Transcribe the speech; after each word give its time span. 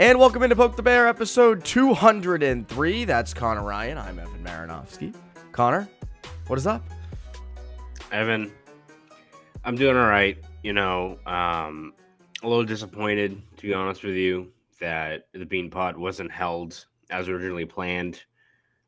And 0.00 0.18
welcome 0.18 0.42
into 0.42 0.56
Poke 0.56 0.76
the 0.76 0.82
Bear, 0.82 1.06
episode 1.06 1.62
203. 1.62 3.04
That's 3.04 3.34
Conor 3.34 3.62
Ryan. 3.62 3.98
I'm 3.98 4.18
Evan 4.18 4.42
Marinofsky. 4.42 5.14
Conor, 5.52 5.86
what 6.46 6.58
is 6.58 6.66
up? 6.66 6.82
Evan, 8.10 8.50
I'm 9.62 9.76
doing 9.76 9.98
all 9.98 10.08
right. 10.08 10.38
You 10.62 10.72
know, 10.72 11.18
um, 11.26 11.92
a 12.42 12.48
little 12.48 12.64
disappointed, 12.64 13.42
to 13.58 13.62
be 13.62 13.74
honest 13.74 14.02
with 14.02 14.14
you, 14.14 14.50
that 14.80 15.26
the 15.34 15.44
Beanpot 15.44 15.98
wasn't 15.98 16.32
held 16.32 16.82
as 17.10 17.28
originally 17.28 17.66
planned. 17.66 18.22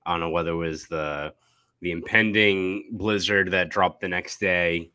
I 0.06 0.12
don't 0.12 0.20
know 0.20 0.30
whether 0.30 0.52
it 0.52 0.56
was 0.56 0.86
the 0.86 1.34
the 1.82 1.90
impending 1.90 2.88
blizzard 2.90 3.50
that 3.50 3.68
dropped 3.68 4.00
the 4.00 4.08
next 4.08 4.40
day. 4.40 4.90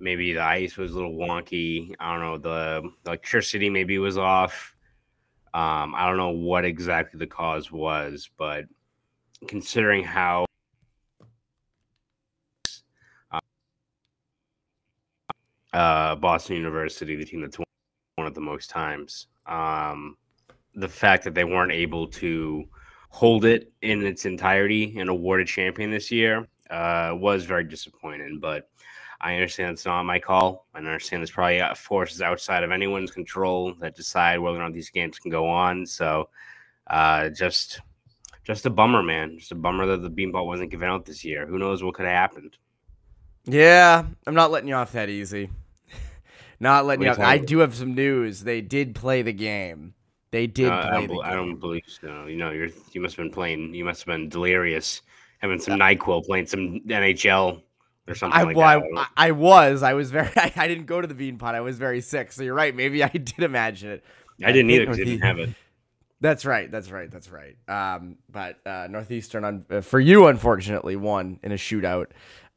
Maybe 0.00 0.32
the 0.32 0.42
ice 0.42 0.76
was 0.76 0.90
a 0.90 0.94
little 0.96 1.14
wonky. 1.14 1.94
I 2.00 2.12
don't 2.12 2.20
know. 2.20 2.36
The 2.36 2.90
electricity 3.06 3.70
maybe 3.70 3.98
was 3.98 4.18
off. 4.18 4.72
Um, 5.56 5.94
I 5.94 6.06
don't 6.06 6.18
know 6.18 6.32
what 6.32 6.66
exactly 6.66 7.16
the 7.16 7.26
cause 7.26 7.72
was, 7.72 8.28
but 8.36 8.66
considering 9.48 10.04
how 10.04 10.44
uh, 15.72 16.14
Boston 16.16 16.56
University, 16.56 17.16
the 17.16 17.24
team 17.24 17.40
that's 17.40 17.58
won 17.58 18.26
it 18.26 18.34
the 18.34 18.40
most 18.42 18.68
times, 18.68 19.28
um, 19.46 20.18
the 20.74 20.88
fact 20.88 21.24
that 21.24 21.32
they 21.32 21.44
weren't 21.44 21.72
able 21.72 22.06
to 22.08 22.64
hold 23.08 23.46
it 23.46 23.72
in 23.80 24.04
its 24.04 24.26
entirety 24.26 24.98
and 24.98 25.08
award 25.08 25.40
a 25.40 25.46
champion 25.46 25.90
this 25.90 26.12
year 26.12 26.46
uh, 26.68 27.12
was 27.14 27.46
very 27.46 27.64
disappointing. 27.64 28.40
But 28.42 28.68
I 29.20 29.34
understand 29.34 29.72
it's 29.72 29.86
not 29.86 30.02
my 30.04 30.18
call. 30.18 30.66
I 30.74 30.78
understand 30.78 31.20
there's 31.20 31.30
probably 31.30 31.60
uh, 31.60 31.74
forces 31.74 32.20
outside 32.20 32.62
of 32.62 32.70
anyone's 32.70 33.10
control 33.10 33.74
that 33.80 33.96
decide 33.96 34.38
whether 34.38 34.58
or 34.58 34.62
not 34.62 34.72
these 34.72 34.90
games 34.90 35.18
can 35.18 35.30
go 35.30 35.48
on. 35.48 35.86
So 35.86 36.28
uh, 36.86 37.30
just 37.30 37.80
just 38.44 38.66
a 38.66 38.70
bummer, 38.70 39.02
man. 39.02 39.38
Just 39.38 39.52
a 39.52 39.56
bummer 39.56 39.86
that 39.86 40.02
the 40.02 40.10
Beanpot 40.10 40.46
wasn't 40.46 40.70
given 40.70 40.88
out 40.88 41.04
this 41.04 41.24
year. 41.24 41.46
Who 41.46 41.58
knows 41.58 41.82
what 41.82 41.94
could 41.94 42.04
have 42.04 42.14
happened? 42.14 42.56
Yeah, 43.44 44.04
I'm 44.26 44.34
not 44.34 44.50
letting 44.50 44.68
you 44.68 44.74
off 44.74 44.92
that 44.92 45.08
easy. 45.08 45.50
not 46.60 46.84
letting 46.84 47.04
you 47.04 47.10
off. 47.10 47.18
I 47.18 47.38
do 47.38 47.58
have 47.58 47.74
some 47.74 47.94
news. 47.94 48.42
They 48.42 48.60
did 48.60 48.94
play 48.94 49.22
the 49.22 49.32
game. 49.32 49.94
They 50.30 50.46
did 50.46 50.68
uh, 50.68 50.82
play 50.82 50.90
I, 50.90 51.06
don't, 51.06 51.24
I 51.24 51.34
don't 51.34 51.56
believe 51.56 51.84
so. 51.86 52.26
You 52.26 52.36
know, 52.36 52.50
you're 52.50 52.68
you 52.92 53.00
must 53.00 53.16
have 53.16 53.24
been 53.24 53.32
playing. 53.32 53.74
You 53.74 53.84
must 53.84 54.00
have 54.00 54.06
been 54.06 54.28
delirious, 54.28 55.02
having 55.38 55.58
some 55.58 55.78
Nyquil, 55.78 56.24
playing 56.24 56.46
some 56.46 56.80
NHL 56.86 57.62
or 58.08 58.14
something 58.14 58.38
I, 58.38 58.44
like 58.44 58.56
well. 58.56 58.82
I, 58.96 59.06
I, 59.16 59.30
was. 59.32 59.82
I 59.82 59.94
was 59.94 60.10
very. 60.10 60.30
I, 60.36 60.52
I, 60.56 60.68
didn't 60.68 60.86
go 60.86 61.00
to 61.00 61.06
the 61.06 61.14
beanpot. 61.14 61.54
I 61.54 61.60
was 61.60 61.78
very 61.78 62.00
sick. 62.00 62.32
So 62.32 62.42
you're 62.42 62.54
right. 62.54 62.74
Maybe 62.74 63.02
I 63.02 63.08
did 63.12 63.40
imagine 63.40 63.90
it. 63.90 64.04
I 64.44 64.52
didn't 64.52 64.70
either 64.70 64.84
because 64.84 64.98
didn't 64.98 65.20
have 65.20 65.38
it. 65.38 65.50
That's 66.20 66.44
right. 66.44 66.70
That's 66.70 66.90
right. 66.90 67.10
That's 67.10 67.28
right. 67.30 67.56
Um, 67.68 68.16
but 68.30 68.58
uh, 68.66 68.86
Northeastern, 68.88 69.44
un- 69.44 69.66
uh, 69.70 69.80
for 69.80 70.00
you, 70.00 70.26
unfortunately, 70.26 70.96
won 70.96 71.38
in 71.42 71.52
a 71.52 71.56
shootout. 71.56 72.06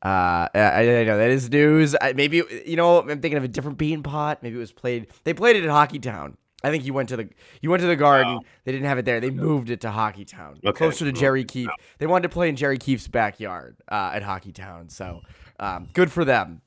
Uh, 0.02 0.48
I, 0.54 1.00
I 1.00 1.04
know 1.04 1.18
that 1.18 1.30
is 1.30 1.50
news. 1.50 1.96
I, 2.02 2.14
maybe 2.14 2.42
you 2.66 2.78
know. 2.78 3.00
I'm 3.00 3.08
thinking 3.08 3.38
of 3.38 3.44
a 3.44 3.50
different 3.50 3.78
beanpot. 3.78 4.38
Maybe 4.42 4.56
it 4.56 4.60
was 4.60 4.72
played. 4.72 5.08
They 5.24 5.34
played 5.34 5.58
it 5.58 5.66
at 5.66 5.70
Hockeytown. 5.70 6.36
I 6.64 6.72
think 6.72 6.86
you 6.86 6.94
went 6.94 7.10
to 7.10 7.18
the 7.18 7.30
you 7.62 7.70
went 7.70 7.82
to 7.82 7.88
the 7.88 7.96
Garden. 7.96 8.36
Wow. 8.36 8.42
They 8.66 8.72
didn't 8.72 8.88
have 8.88 8.98
it 8.98 9.06
there. 9.06 9.20
They 9.20 9.30
moved 9.30 9.70
it 9.70 9.82
to 9.82 9.88
Hockeytown, 9.88 10.58
okay. 10.66 10.78
closer 10.78 11.06
to 11.06 11.12
Jerry 11.12 11.46
Keefe. 11.46 11.70
They 12.00 12.08
wanted 12.08 12.24
to 12.24 12.30
play 12.30 12.50
in 12.50 12.56
Jerry 12.56 12.78
Keefe's 12.78 13.08
backyard 13.08 13.78
uh, 13.90 14.12
at 14.14 14.24
Hockeytown. 14.24 14.92
So 14.92 15.22
um, 15.60 15.88
good 15.94 16.12
for 16.12 16.26
them. 16.26 16.62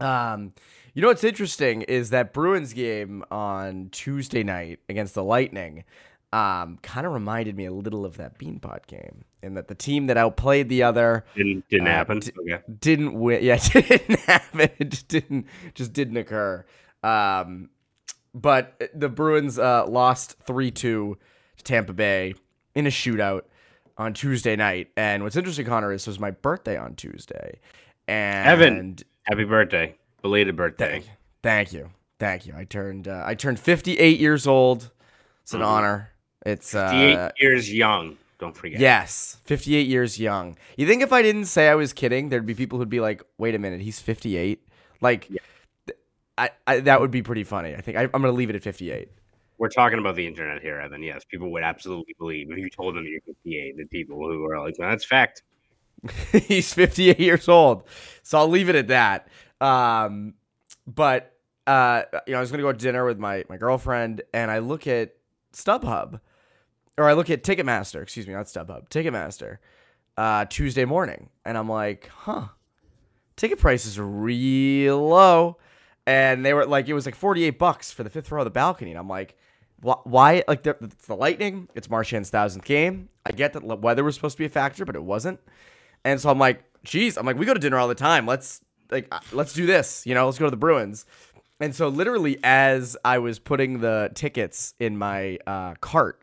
Um, 0.00 0.52
you 0.94 1.02
know 1.02 1.08
what's 1.08 1.24
interesting 1.24 1.82
is 1.82 2.10
that 2.10 2.32
Bruins 2.32 2.72
game 2.72 3.24
on 3.30 3.90
Tuesday 3.92 4.42
night 4.42 4.80
against 4.88 5.14
the 5.14 5.22
Lightning 5.22 5.84
um, 6.32 6.78
kind 6.82 7.06
of 7.06 7.12
reminded 7.12 7.56
me 7.56 7.66
a 7.66 7.72
little 7.72 8.04
of 8.04 8.16
that 8.16 8.38
Beanpot 8.38 8.86
game, 8.86 9.24
and 9.42 9.56
that 9.56 9.68
the 9.68 9.74
team 9.74 10.06
that 10.06 10.16
outplayed 10.16 10.68
the 10.68 10.82
other 10.82 11.24
didn't 11.36 11.68
didn't 11.68 11.88
uh, 11.88 11.90
happen. 11.90 12.18
D- 12.20 12.32
okay. 12.40 12.62
Didn't 12.80 13.18
win. 13.18 13.42
Yeah, 13.44 13.56
didn't 13.72 14.20
happen. 14.20 14.70
It 14.78 14.88
just 14.90 15.08
didn't 15.08 15.46
just 15.74 15.92
didn't 15.92 16.16
occur. 16.16 16.64
Um, 17.02 17.70
but 18.36 18.90
the 18.94 19.08
Bruins 19.08 19.58
uh, 19.58 19.86
lost 19.86 20.36
3 20.46 20.70
2 20.70 21.18
to 21.56 21.64
Tampa 21.64 21.94
Bay 21.94 22.34
in 22.74 22.86
a 22.86 22.90
shootout 22.90 23.42
on 23.96 24.12
Tuesday 24.12 24.56
night. 24.56 24.90
And 24.96 25.22
what's 25.22 25.36
interesting, 25.36 25.64
Conor, 25.64 25.92
is 25.92 26.06
it 26.06 26.10
was 26.10 26.20
my 26.20 26.30
birthday 26.30 26.76
on 26.76 26.94
Tuesday. 26.94 27.58
And 28.06 28.48
Evan, 28.48 28.96
happy 29.22 29.44
birthday. 29.44 29.96
Belated 30.20 30.54
birthday. 30.54 31.00
Thank, 31.00 31.06
thank 31.42 31.72
you. 31.72 31.90
Thank 32.18 32.46
you. 32.46 32.54
I 32.56 32.64
turned 32.64 33.08
uh, 33.08 33.22
I 33.24 33.34
turned 33.34 33.58
58 33.58 34.20
years 34.20 34.46
old. 34.46 34.90
It's 35.42 35.54
an 35.54 35.60
mm-hmm. 35.60 35.68
honor. 35.68 36.10
It's 36.44 36.72
58 36.72 37.14
uh, 37.14 37.30
years 37.40 37.72
young. 37.72 38.18
Don't 38.38 38.54
forget. 38.54 38.80
Yes, 38.80 39.38
58 39.44 39.86
years 39.86 40.20
young. 40.20 40.58
You 40.76 40.86
think 40.86 41.02
if 41.02 41.12
I 41.12 41.22
didn't 41.22 41.46
say 41.46 41.68
I 41.68 41.74
was 41.74 41.94
kidding, 41.94 42.28
there'd 42.28 42.44
be 42.44 42.54
people 42.54 42.78
who'd 42.78 42.90
be 42.90 43.00
like, 43.00 43.22
"Wait 43.38 43.54
a 43.54 43.58
minute, 43.58 43.80
he's 43.80 43.98
58." 43.98 44.62
Like 45.00 45.30
yeah. 45.30 45.38
I, 46.38 46.50
I 46.66 46.80
that 46.80 47.00
would 47.00 47.10
be 47.10 47.22
pretty 47.22 47.44
funny. 47.44 47.74
I 47.74 47.80
think 47.80 47.96
I, 47.96 48.02
am 48.02 48.10
going 48.10 48.24
to 48.24 48.32
leave 48.32 48.50
it 48.50 48.56
at 48.56 48.62
58. 48.62 49.08
We're 49.58 49.68
talking 49.68 49.98
about 49.98 50.16
the 50.16 50.26
internet 50.26 50.60
here, 50.60 50.78
Evan. 50.78 51.02
Yes, 51.02 51.24
people 51.24 51.50
would 51.52 51.62
absolutely 51.62 52.14
believe 52.18 52.50
if 52.50 52.58
you 52.58 52.68
told 52.68 52.94
them 52.94 53.04
you're 53.06 53.22
58. 53.22 53.76
The 53.78 53.86
people 53.86 54.16
who 54.16 54.44
are 54.44 54.60
like, 54.60 54.74
"That's 54.78 55.04
fact." 55.04 55.42
He's 56.32 56.72
58 56.74 57.18
years 57.18 57.48
old, 57.48 57.84
so 58.22 58.38
I'll 58.38 58.48
leave 58.48 58.68
it 58.68 58.76
at 58.76 58.88
that. 58.88 59.28
Um, 59.60 60.34
but 60.86 61.32
uh, 61.66 62.02
you 62.26 62.32
know, 62.32 62.38
I 62.38 62.40
was 62.40 62.50
going 62.50 62.58
to 62.58 62.64
go 62.64 62.72
to 62.72 62.78
dinner 62.78 63.04
with 63.06 63.18
my 63.18 63.44
my 63.48 63.56
girlfriend, 63.56 64.22
and 64.34 64.50
I 64.50 64.58
look 64.58 64.86
at 64.86 65.14
StubHub, 65.54 66.20
or 66.98 67.04
I 67.08 67.14
look 67.14 67.30
at 67.30 67.42
Ticketmaster. 67.42 68.02
Excuse 68.02 68.26
me, 68.26 68.34
not 68.34 68.46
StubHub, 68.46 68.90
Ticketmaster. 68.90 69.58
Uh, 70.18 70.46
Tuesday 70.46 70.86
morning, 70.86 71.28
and 71.44 71.58
I'm 71.58 71.68
like, 71.68 72.08
huh, 72.08 72.48
ticket 73.36 73.58
prices 73.58 73.98
are 73.98 74.06
real 74.06 75.08
low 75.08 75.58
and 76.06 76.44
they 76.44 76.54
were 76.54 76.66
like 76.66 76.88
it 76.88 76.94
was 76.94 77.06
like 77.06 77.14
48 77.14 77.58
bucks 77.58 77.90
for 77.90 78.02
the 78.02 78.10
fifth 78.10 78.30
row 78.30 78.40
of 78.40 78.44
the 78.44 78.50
balcony 78.50 78.90
and 78.90 78.98
i'm 78.98 79.08
like 79.08 79.36
why 79.80 80.42
like 80.48 80.62
the, 80.62 80.76
it's 80.80 81.06
the 81.06 81.16
lightning 81.16 81.68
it's 81.74 81.90
marchand's 81.90 82.30
thousandth 82.30 82.64
game. 82.64 83.10
I 83.26 83.32
get 83.32 83.52
that 83.52 83.62
weather 83.62 84.04
was 84.04 84.14
supposed 84.14 84.36
to 84.36 84.38
be 84.38 84.46
a 84.46 84.50
factor 84.50 84.84
but 84.84 84.96
it 84.96 85.02
wasn't. 85.02 85.38
And 86.04 86.20
so 86.20 86.30
i'm 86.30 86.38
like 86.38 86.64
geez 86.84 87.16
i'm 87.18 87.26
like 87.26 87.36
we 87.36 87.44
go 87.44 87.54
to 87.54 87.60
dinner 87.60 87.78
all 87.78 87.88
the 87.88 87.94
time. 87.94 88.26
Let's 88.26 88.62
like 88.90 89.08
uh, 89.12 89.20
let's 89.32 89.52
do 89.52 89.66
this 89.66 90.06
you 90.06 90.14
know 90.14 90.24
let's 90.26 90.38
go 90.38 90.46
to 90.46 90.50
the 90.50 90.56
bruins. 90.56 91.04
And 91.60 91.74
so 91.74 91.88
literally 91.88 92.38
as 92.42 92.96
i 93.04 93.18
was 93.18 93.38
putting 93.38 93.80
the 93.80 94.10
tickets 94.14 94.74
in 94.80 94.96
my 94.96 95.38
uh, 95.46 95.74
cart 95.80 96.22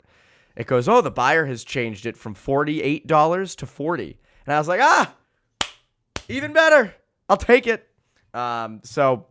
it 0.56 0.68
goes 0.68 0.88
oh 0.88 1.02
the 1.02 1.12
buyer 1.12 1.46
has 1.46 1.64
changed 1.64 2.06
it 2.06 2.18
from 2.18 2.36
$48 2.36 3.56
to 3.58 3.66
40 3.66 4.20
and 4.46 4.56
i 4.56 4.58
was 4.58 4.68
like 4.68 4.82
ah 4.82 5.14
even 6.30 6.54
better. 6.54 6.94
I'll 7.30 7.38
take 7.38 7.68
it. 7.68 7.88
Um, 8.34 8.82
so 8.84 9.28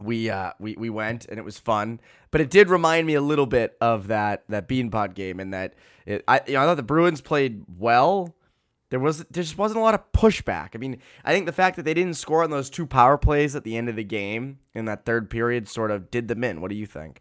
we 0.00 0.30
uh 0.30 0.52
we 0.58 0.76
we 0.76 0.90
went 0.90 1.26
and 1.26 1.38
it 1.38 1.44
was 1.44 1.58
fun 1.58 2.00
but 2.30 2.40
it 2.40 2.50
did 2.50 2.68
remind 2.68 3.06
me 3.06 3.14
a 3.14 3.20
little 3.20 3.46
bit 3.46 3.76
of 3.80 4.08
that 4.08 4.44
that 4.48 4.68
beanpot 4.68 5.14
game 5.14 5.40
and 5.40 5.52
that 5.52 5.74
it, 6.06 6.24
I 6.28 6.40
you 6.46 6.54
know 6.54 6.62
I 6.62 6.66
thought 6.66 6.76
the 6.76 6.82
Bruins 6.82 7.20
played 7.20 7.64
well. 7.78 8.34
There 8.90 9.00
was 9.00 9.18
there 9.24 9.42
just 9.42 9.58
wasn't 9.58 9.80
a 9.80 9.82
lot 9.82 9.94
of 9.94 10.12
pushback. 10.12 10.70
I 10.74 10.78
mean 10.78 10.98
I 11.24 11.32
think 11.32 11.46
the 11.46 11.52
fact 11.52 11.76
that 11.76 11.84
they 11.84 11.94
didn't 11.94 12.14
score 12.14 12.42
on 12.42 12.50
those 12.50 12.70
two 12.70 12.86
power 12.86 13.18
plays 13.18 13.54
at 13.56 13.64
the 13.64 13.76
end 13.76 13.88
of 13.88 13.96
the 13.96 14.04
game 14.04 14.58
in 14.74 14.84
that 14.86 15.04
third 15.04 15.30
period 15.30 15.68
sort 15.68 15.90
of 15.90 16.10
did 16.10 16.28
them 16.28 16.44
in. 16.44 16.60
What 16.60 16.70
do 16.70 16.76
you 16.76 16.86
think? 16.86 17.20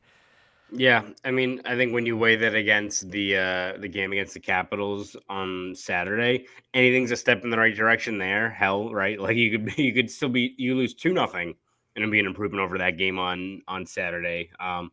Yeah, 0.69 1.03
I 1.23 1.31
mean, 1.31 1.61
I 1.63 1.77
think 1.77 1.93
when 1.93 2.05
you 2.05 2.17
weigh 2.17 2.35
that 2.35 2.53
against 2.53 3.09
the 3.09 3.37
uh, 3.37 3.77
the 3.77 3.87
game 3.87 4.11
against 4.11 4.33
the 4.33 4.41
Capitals 4.41 5.15
on 5.29 5.73
Saturday, 5.73 6.45
anything's 6.73 7.11
a 7.11 7.15
step 7.15 7.45
in 7.45 7.49
the 7.49 7.57
right 7.57 7.73
direction 7.73 8.17
there. 8.17 8.49
Hell, 8.49 8.93
right? 8.93 9.17
Like 9.27 9.37
you 9.37 9.57
could 9.57 9.77
you 9.77 9.93
could 9.93 10.11
still 10.11 10.27
be 10.27 10.53
you 10.57 10.75
lose 10.75 10.93
two 10.93 11.13
nothing 11.13 11.55
and 11.97 12.03
it'll 12.03 12.11
be 12.11 12.19
an 12.21 12.25
improvement 12.25 12.63
over 12.63 12.77
that 12.77 12.97
game 12.97 13.19
on 13.19 13.61
on 13.67 13.85
Saturday. 13.85 14.51
Um, 14.61 14.91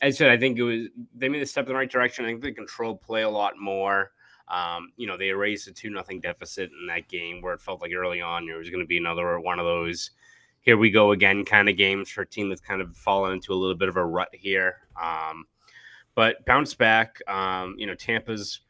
as 0.00 0.14
I 0.14 0.18
said, 0.18 0.30
I 0.30 0.36
think 0.36 0.58
it 0.58 0.62
was 0.62 0.86
they 1.16 1.28
made 1.28 1.42
a 1.42 1.46
step 1.46 1.64
in 1.64 1.70
the 1.70 1.74
right 1.74 1.90
direction. 1.90 2.24
I 2.24 2.28
think 2.28 2.42
they 2.42 2.52
controlled 2.52 3.02
play 3.02 3.22
a 3.22 3.30
lot 3.30 3.58
more. 3.58 4.12
Um, 4.48 4.92
you 4.96 5.06
know, 5.06 5.16
they 5.16 5.30
erased 5.30 5.66
a 5.66 5.72
two 5.72 5.90
nothing 5.90 6.20
deficit 6.20 6.70
in 6.78 6.86
that 6.86 7.08
game 7.08 7.40
where 7.40 7.54
it 7.54 7.60
felt 7.60 7.80
like 7.80 7.92
early 7.92 8.20
on 8.20 8.46
there 8.46 8.58
was 8.58 8.70
going 8.70 8.84
to 8.84 8.86
be 8.86 8.98
another 8.98 9.40
one 9.40 9.58
of 9.58 9.64
those 9.64 10.10
here 10.62 10.78
we 10.78 10.90
go 10.90 11.10
again 11.10 11.44
kind 11.44 11.68
of 11.68 11.76
games 11.76 12.08
for 12.08 12.22
a 12.22 12.26
team 12.26 12.48
that's 12.48 12.60
kind 12.60 12.80
of 12.80 12.96
fallen 12.96 13.34
into 13.34 13.52
a 13.52 13.56
little 13.56 13.74
bit 13.74 13.88
of 13.88 13.96
a 13.96 14.04
rut 14.04 14.28
here. 14.32 14.76
Um, 15.00 15.44
but 16.14 16.44
bounce 16.46 16.72
back. 16.74 17.18
Um, 17.28 17.74
you 17.78 17.86
know, 17.86 17.94
Tampa's 17.94 18.60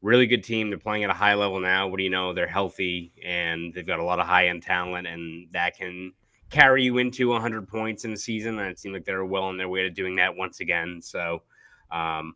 really 0.00 0.26
good 0.26 0.44
team. 0.44 0.70
They're 0.70 0.78
playing 0.78 1.04
at 1.04 1.10
a 1.10 1.14
high 1.14 1.34
level 1.34 1.58
now. 1.60 1.88
What 1.88 1.98
do 1.98 2.04
you 2.04 2.10
know? 2.10 2.32
They're 2.32 2.46
healthy 2.46 3.12
and 3.24 3.74
they've 3.74 3.86
got 3.86 3.98
a 3.98 4.04
lot 4.04 4.20
of 4.20 4.26
high 4.26 4.48
end 4.48 4.62
talent, 4.62 5.06
and 5.06 5.48
that 5.52 5.76
can 5.76 6.12
carry 6.50 6.82
you 6.82 6.98
into 6.98 7.28
100 7.28 7.68
points 7.68 8.04
in 8.04 8.10
the 8.10 8.16
season. 8.16 8.58
And 8.58 8.68
it 8.68 8.78
seemed 8.78 8.94
like 8.94 9.04
they're 9.04 9.24
well 9.24 9.44
on 9.44 9.56
their 9.56 9.68
way 9.68 9.82
to 9.82 9.90
doing 9.90 10.16
that 10.16 10.36
once 10.36 10.60
again. 10.60 11.00
So, 11.02 11.42
um, 11.90 12.34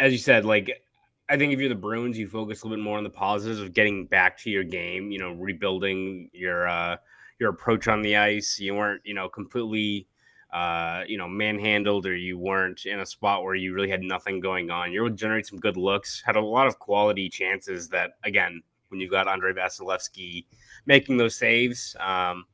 as 0.00 0.12
you 0.12 0.18
said, 0.18 0.44
like 0.44 0.82
I 1.28 1.36
think 1.36 1.52
if 1.52 1.60
you're 1.60 1.68
the 1.68 1.74
Bruins, 1.74 2.18
you 2.18 2.28
focus 2.28 2.62
a 2.62 2.66
little 2.66 2.76
bit 2.76 2.84
more 2.84 2.98
on 2.98 3.04
the 3.04 3.10
positives 3.10 3.60
of 3.60 3.72
getting 3.72 4.06
back 4.06 4.38
to 4.38 4.50
your 4.50 4.64
game. 4.64 5.10
You 5.10 5.18
know, 5.18 5.32
rebuilding 5.32 6.30
your 6.32 6.68
uh, 6.68 6.96
your 7.38 7.50
approach 7.50 7.88
on 7.88 8.02
the 8.02 8.16
ice. 8.16 8.58
You 8.58 8.74
weren't, 8.74 9.02
you 9.04 9.14
know, 9.14 9.28
completely 9.28 10.06
uh, 10.52 11.02
you 11.06 11.18
know, 11.18 11.28
manhandled 11.28 12.06
or 12.06 12.16
you 12.16 12.38
weren't 12.38 12.86
in 12.86 13.00
a 13.00 13.06
spot 13.06 13.42
where 13.42 13.54
you 13.54 13.74
really 13.74 13.90
had 13.90 14.02
nothing 14.02 14.40
going 14.40 14.70
on. 14.70 14.90
Able 14.90 15.10
to 15.10 15.14
generate 15.14 15.46
some 15.46 15.58
good 15.58 15.76
looks, 15.76 16.22
had 16.24 16.36
a 16.36 16.40
lot 16.40 16.66
of 16.66 16.78
quality 16.78 17.28
chances 17.28 17.88
that, 17.88 18.12
again, 18.24 18.62
when 18.88 19.00
you've 19.00 19.10
got 19.10 19.28
Andrei 19.28 19.52
Vasilevskiy 19.52 20.46
making 20.86 21.16
those 21.16 21.36
saves, 21.36 21.96
um, 22.00 22.44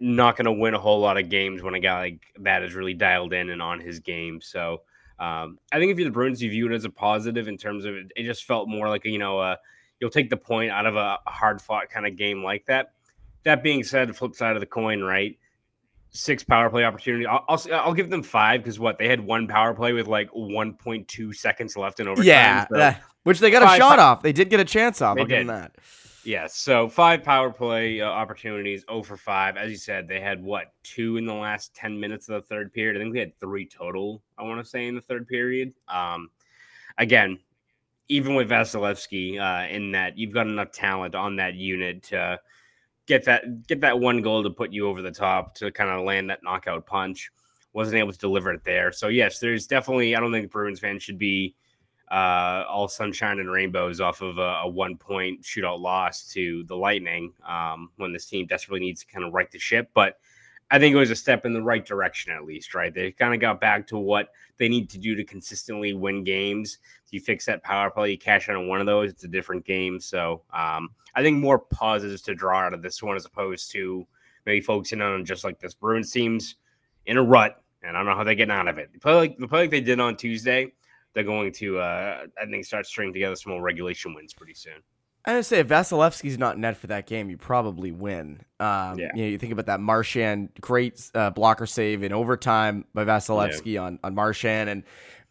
not 0.00 0.36
going 0.36 0.44
to 0.46 0.52
win 0.52 0.74
a 0.74 0.78
whole 0.78 1.00
lot 1.00 1.18
of 1.18 1.28
games 1.28 1.62
when 1.62 1.74
a 1.74 1.80
guy 1.80 1.98
like 2.00 2.20
that 2.40 2.62
is 2.62 2.74
really 2.74 2.94
dialed 2.94 3.32
in 3.32 3.50
and 3.50 3.60
on 3.60 3.80
his 3.80 3.98
game. 3.98 4.40
So 4.40 4.82
um, 5.18 5.58
I 5.72 5.78
think 5.78 5.90
if 5.90 5.98
you're 5.98 6.08
the 6.08 6.12
Bruins, 6.12 6.42
you 6.42 6.50
view 6.50 6.70
it 6.70 6.74
as 6.74 6.84
a 6.84 6.90
positive 6.90 7.48
in 7.48 7.56
terms 7.56 7.84
of 7.84 7.94
it, 7.94 8.12
it 8.14 8.24
just 8.24 8.44
felt 8.44 8.68
more 8.68 8.88
like, 8.88 9.04
you 9.04 9.18
know, 9.18 9.38
uh, 9.38 9.56
you'll 10.00 10.10
take 10.10 10.30
the 10.30 10.36
point 10.36 10.70
out 10.70 10.86
of 10.86 10.96
a, 10.96 11.18
a 11.26 11.30
hard 11.30 11.60
fought 11.60 11.90
kind 11.90 12.06
of 12.06 12.16
game 12.16 12.44
like 12.44 12.64
that. 12.66 12.92
That 13.44 13.62
being 13.62 13.82
said, 13.82 14.08
the 14.08 14.14
flip 14.14 14.34
side 14.34 14.54
of 14.54 14.60
the 14.60 14.66
coin, 14.66 15.02
right? 15.02 15.36
Six 16.10 16.44
power 16.44 16.70
play 16.70 16.84
opportunity. 16.84 17.26
I'll, 17.26 17.44
I'll, 17.48 17.62
I'll 17.72 17.94
give 17.94 18.10
them 18.10 18.22
five 18.22 18.62
because 18.62 18.78
what 18.78 18.98
they 18.98 19.08
had 19.08 19.20
one 19.20 19.48
power 19.48 19.74
play 19.74 19.92
with 19.92 20.06
like 20.06 20.30
1.2 20.30 21.34
seconds 21.34 21.76
left 21.76 22.00
in 22.00 22.08
overtime. 22.08 22.26
Yeah, 22.26 22.66
so 22.68 22.76
which 23.24 23.40
they 23.40 23.50
got 23.50 23.62
a 23.62 23.76
shot 23.76 23.98
off. 23.98 24.22
They 24.22 24.32
did 24.32 24.48
get 24.48 24.60
a 24.60 24.64
chance 24.64 25.02
off. 25.02 25.16
They 25.16 25.22
I'll 25.22 25.26
give 25.26 25.46
them 25.46 25.48
that. 25.48 25.72
Yes. 26.28 26.56
So 26.56 26.90
five 26.90 27.24
power 27.24 27.50
play 27.50 28.02
uh, 28.02 28.06
opportunities, 28.06 28.84
0 28.86 29.02
for 29.02 29.16
five. 29.16 29.56
As 29.56 29.70
you 29.70 29.78
said, 29.78 30.06
they 30.06 30.20
had 30.20 30.44
what 30.44 30.74
two 30.82 31.16
in 31.16 31.24
the 31.24 31.32
last 31.32 31.74
10 31.74 31.98
minutes 31.98 32.28
of 32.28 32.34
the 32.34 32.46
third 32.46 32.70
period. 32.70 33.00
I 33.00 33.02
think 33.02 33.14
they 33.14 33.20
had 33.20 33.40
three 33.40 33.64
total, 33.66 34.20
I 34.36 34.42
want 34.42 34.62
to 34.62 34.68
say, 34.68 34.88
in 34.88 34.94
the 34.94 35.00
third 35.00 35.26
period. 35.26 35.72
Um, 35.88 36.28
again, 36.98 37.38
even 38.10 38.34
with 38.34 38.50
Vasilevskiy 38.50 39.40
uh, 39.40 39.72
in 39.72 39.90
that, 39.92 40.18
you've 40.18 40.34
got 40.34 40.46
enough 40.46 40.70
talent 40.70 41.14
on 41.14 41.36
that 41.36 41.54
unit 41.54 42.02
to 42.02 42.38
get 43.06 43.24
that 43.24 43.66
get 43.66 43.80
that 43.80 43.98
one 43.98 44.20
goal 44.20 44.42
to 44.42 44.50
put 44.50 44.70
you 44.70 44.86
over 44.86 45.00
the 45.00 45.10
top 45.10 45.54
to 45.54 45.70
kind 45.70 45.88
of 45.88 46.04
land 46.04 46.28
that 46.28 46.42
knockout 46.42 46.84
punch. 46.84 47.30
Wasn't 47.72 47.96
able 47.96 48.12
to 48.12 48.18
deliver 48.18 48.52
it 48.52 48.64
there. 48.64 48.92
So 48.92 49.08
yes, 49.08 49.38
there's 49.38 49.66
definitely. 49.66 50.14
I 50.14 50.20
don't 50.20 50.32
think 50.32 50.50
Bruins 50.50 50.80
fans 50.80 51.02
should 51.02 51.16
be 51.16 51.54
uh, 52.10 52.64
all 52.68 52.88
sunshine 52.88 53.38
and 53.38 53.50
rainbows 53.50 54.00
off 54.00 54.22
of 54.22 54.38
a, 54.38 54.60
a 54.62 54.68
one 54.68 54.96
point 54.96 55.42
shootout 55.42 55.80
loss 55.80 56.30
to 56.32 56.64
the 56.64 56.76
Lightning 56.76 57.32
um, 57.46 57.90
when 57.96 58.12
this 58.12 58.26
team 58.26 58.46
desperately 58.46 58.80
needs 58.80 59.04
to 59.04 59.12
kind 59.12 59.24
of 59.24 59.32
right 59.32 59.50
the 59.50 59.58
ship. 59.58 59.90
But 59.94 60.18
I 60.70 60.78
think 60.78 60.94
it 60.94 60.98
was 60.98 61.10
a 61.10 61.16
step 61.16 61.46
in 61.46 61.54
the 61.54 61.62
right 61.62 61.84
direction, 61.84 62.32
at 62.32 62.44
least, 62.44 62.74
right? 62.74 62.92
They 62.92 63.10
kind 63.12 63.32
of 63.32 63.40
got 63.40 63.60
back 63.60 63.86
to 63.88 63.98
what 63.98 64.30
they 64.58 64.68
need 64.68 64.90
to 64.90 64.98
do 64.98 65.14
to 65.14 65.24
consistently 65.24 65.94
win 65.94 66.24
games. 66.24 66.78
If 67.06 67.12
you 67.12 67.20
fix 67.20 67.46
that 67.46 67.62
power 67.62 67.90
play, 67.90 68.10
you 68.10 68.18
cash 68.18 68.48
out 68.48 68.56
on 68.56 68.68
one 68.68 68.80
of 68.80 68.86
those, 68.86 69.10
it's 69.10 69.24
a 69.24 69.28
different 69.28 69.64
game. 69.64 69.98
So 69.98 70.42
um, 70.52 70.90
I 71.14 71.22
think 71.22 71.38
more 71.38 71.58
positives 71.58 72.22
to 72.22 72.34
draw 72.34 72.60
out 72.60 72.74
of 72.74 72.82
this 72.82 73.02
one 73.02 73.16
as 73.16 73.24
opposed 73.24 73.70
to 73.72 74.06
maybe 74.44 74.60
focusing 74.60 75.00
on 75.00 75.24
just 75.24 75.44
like 75.44 75.58
this 75.58 75.74
Bruins 75.74 76.10
team's 76.10 76.56
in 77.06 77.16
a 77.16 77.22
rut, 77.22 77.62
and 77.82 77.96
I 77.96 78.00
don't 78.00 78.06
know 78.06 78.14
how 78.14 78.24
they're 78.24 78.34
getting 78.34 78.52
out 78.52 78.68
of 78.68 78.78
it. 78.78 78.90
They 78.92 78.98
play 78.98 79.14
like 79.14 79.38
the 79.38 79.48
play 79.48 79.60
like 79.60 79.70
they 79.70 79.80
did 79.80 80.00
on 80.00 80.16
Tuesday 80.16 80.72
they're 81.14 81.24
going 81.24 81.52
to, 81.52 81.78
uh, 81.78 82.24
I 82.40 82.46
think, 82.46 82.64
start 82.64 82.86
stringing 82.86 83.14
together 83.14 83.36
some 83.36 83.52
more 83.52 83.62
regulation 83.62 84.14
wins 84.14 84.32
pretty 84.32 84.54
soon. 84.54 84.82
I 85.24 85.34
would 85.34 85.44
say 85.44 85.58
if 85.58 85.68
Vasilevskiy's 85.68 86.38
not 86.38 86.58
net 86.58 86.76
for 86.76 86.86
that 86.86 87.06
game, 87.06 87.28
you 87.28 87.36
probably 87.36 87.92
win. 87.92 88.40
Um, 88.60 88.98
Yeah. 88.98 89.10
You 89.14 89.22
know, 89.22 89.28
you 89.28 89.38
think 89.38 89.52
about 89.52 89.66
that 89.66 89.80
Marchand 89.80 90.50
great 90.60 91.10
uh, 91.14 91.30
blocker 91.30 91.66
save 91.66 92.02
in 92.02 92.12
overtime 92.12 92.84
by 92.94 93.04
Vasilevskiy 93.04 93.80
on 93.82 93.98
on 94.02 94.14
Marchand, 94.14 94.70
and 94.70 94.82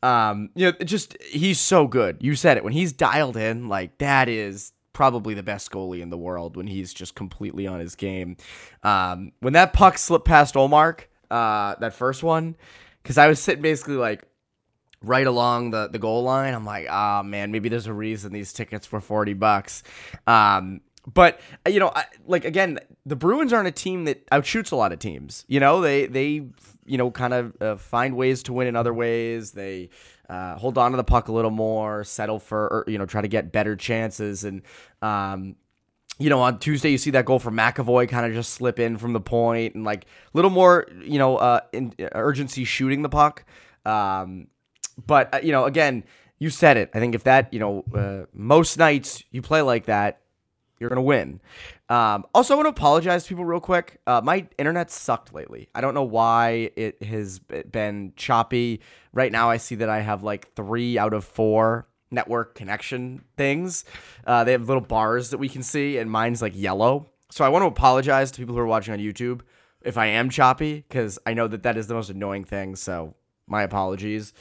um, 0.03 0.49
you 0.55 0.67
know, 0.67 0.71
just 0.83 1.19
he's 1.23 1.59
so 1.59 1.87
good. 1.87 2.17
You 2.19 2.35
said 2.35 2.57
it 2.57 2.63
when 2.63 2.73
he's 2.73 2.93
dialed 2.93 3.37
in, 3.37 3.69
like 3.69 3.97
that 3.97 4.29
is 4.29 4.73
probably 4.93 5.33
the 5.33 5.43
best 5.43 5.71
goalie 5.71 6.01
in 6.01 6.09
the 6.09 6.17
world 6.17 6.57
when 6.57 6.67
he's 6.67 6.93
just 6.93 7.15
completely 7.15 7.65
on 7.65 7.79
his 7.79 7.95
game. 7.95 8.35
Um, 8.83 9.31
when 9.39 9.53
that 9.53 9.73
puck 9.73 9.97
slipped 9.97 10.25
past 10.25 10.55
Ullmark, 10.55 11.01
uh, 11.31 11.75
that 11.79 11.93
first 11.93 12.23
one, 12.23 12.55
because 13.01 13.17
I 13.17 13.27
was 13.27 13.39
sitting 13.39 13.61
basically 13.61 13.95
like 13.95 14.23
right 15.03 15.27
along 15.27 15.71
the, 15.71 15.87
the 15.87 15.99
goal 15.99 16.23
line. 16.23 16.53
I'm 16.53 16.65
like, 16.65 16.87
ah, 16.89 17.21
man, 17.23 17.51
maybe 17.51 17.69
there's 17.69 17.87
a 17.87 17.93
reason 17.93 18.33
these 18.33 18.53
tickets 18.53 18.91
were 18.91 19.01
40 19.01 19.33
bucks. 19.33 19.83
Um, 20.25 20.81
but 21.11 21.39
uh, 21.65 21.69
you 21.69 21.79
know, 21.79 21.91
I, 21.95 22.05
like 22.25 22.45
again, 22.45 22.79
the 23.05 23.15
Bruins 23.15 23.53
aren't 23.53 23.67
a 23.67 23.71
team 23.71 24.05
that 24.05 24.27
outshoots 24.29 24.71
a 24.71 24.75
lot 24.75 24.91
of 24.91 24.99
teams. 24.99 25.45
You 25.47 25.59
know, 25.59 25.81
they 25.81 26.05
they 26.05 26.43
you 26.85 26.97
know 26.97 27.11
kind 27.11 27.33
of 27.33 27.61
uh, 27.61 27.75
find 27.77 28.15
ways 28.17 28.43
to 28.43 28.53
win 28.53 28.67
in 28.67 28.75
other 28.75 28.93
ways. 28.93 29.51
They 29.51 29.89
uh, 30.29 30.55
hold 30.55 30.77
on 30.77 30.91
to 30.91 30.97
the 30.97 31.05
puck 31.05 31.29
a 31.29 31.31
little 31.31 31.51
more, 31.51 32.03
settle 32.03 32.39
for 32.39 32.67
or, 32.67 32.83
you 32.87 32.97
know 32.97 33.05
try 33.05 33.21
to 33.21 33.27
get 33.27 33.51
better 33.51 33.75
chances 33.75 34.43
and. 34.43 34.61
Um, 35.01 35.55
you 36.19 36.31
know, 36.31 36.39
on 36.39 36.57
Tuesday 36.57 36.89
you 36.89 36.97
see 36.97 37.11
that 37.11 37.25
goal 37.25 37.37
from 37.37 37.55
McAvoy 37.55 38.09
kind 38.09 38.25
of 38.25 38.33
just 38.33 38.55
slip 38.55 38.79
in 38.79 38.97
from 38.97 39.13
the 39.13 39.19
point 39.19 39.75
and 39.75 39.83
like 39.83 40.05
a 40.05 40.07
little 40.33 40.49
more, 40.49 40.87
you 41.03 41.19
know, 41.19 41.37
uh, 41.37 41.59
in, 41.73 41.93
urgency 41.99 42.63
shooting 42.63 43.03
the 43.03 43.09
puck. 43.09 43.45
Um, 43.85 44.47
but 45.05 45.33
uh, 45.33 45.39
you 45.43 45.51
know, 45.51 45.65
again, 45.65 46.03
you 46.39 46.49
said 46.49 46.77
it. 46.77 46.91
I 46.93 46.99
think 46.99 47.15
if 47.15 47.23
that, 47.23 47.53
you 47.53 47.59
know, 47.59 47.83
uh, 47.95 48.25
most 48.33 48.77
nights 48.77 49.23
you 49.31 49.41
play 49.41 49.61
like 49.61 49.85
that, 49.85 50.21
you're 50.79 50.89
gonna 50.89 51.01
win. 51.01 51.41
Um, 51.89 52.25
also, 52.33 52.53
I 52.53 52.57
want 52.57 52.65
to 52.65 52.69
apologize 52.69 53.23
to 53.23 53.29
people 53.29 53.45
real 53.45 53.59
quick. 53.59 53.99
Uh, 54.05 54.21
my 54.23 54.47
internet 54.57 54.91
sucked 54.91 55.33
lately. 55.33 55.69
I 55.73 55.81
don't 55.81 55.93
know 55.93 56.03
why 56.03 56.71
it 56.75 57.01
has 57.01 57.39
been 57.39 58.13
choppy. 58.15 58.81
Right 59.13 59.31
now, 59.31 59.49
I 59.49 59.57
see 59.57 59.75
that 59.75 59.89
I 59.89 60.01
have 60.01 60.21
like 60.23 60.53
three 60.53 60.97
out 60.97 61.13
of 61.13 61.23
four 61.23 61.87
network 62.11 62.55
connection 62.55 63.23
things. 63.35 63.85
Uh, 64.25 64.43
they 64.43 64.51
have 64.51 64.67
little 64.67 64.81
bars 64.81 65.31
that 65.31 65.37
we 65.37 65.49
can 65.49 65.63
see, 65.63 65.97
and 65.97 66.11
mine's 66.11 66.41
like 66.41 66.53
yellow. 66.55 67.09
So 67.29 67.43
I 67.43 67.49
want 67.49 67.63
to 67.63 67.67
apologize 67.67 68.31
to 68.31 68.39
people 68.39 68.55
who 68.55 68.61
are 68.61 68.67
watching 68.67 68.93
on 68.93 68.99
YouTube 68.99 69.41
if 69.81 69.97
I 69.97 70.07
am 70.07 70.29
choppy, 70.29 70.85
because 70.87 71.19
I 71.25 71.33
know 71.33 71.47
that 71.47 71.63
that 71.63 71.77
is 71.77 71.87
the 71.87 71.93
most 71.93 72.09
annoying 72.09 72.43
thing. 72.43 72.75
So 72.75 73.15
my 73.47 73.63
apologies. 73.63 74.33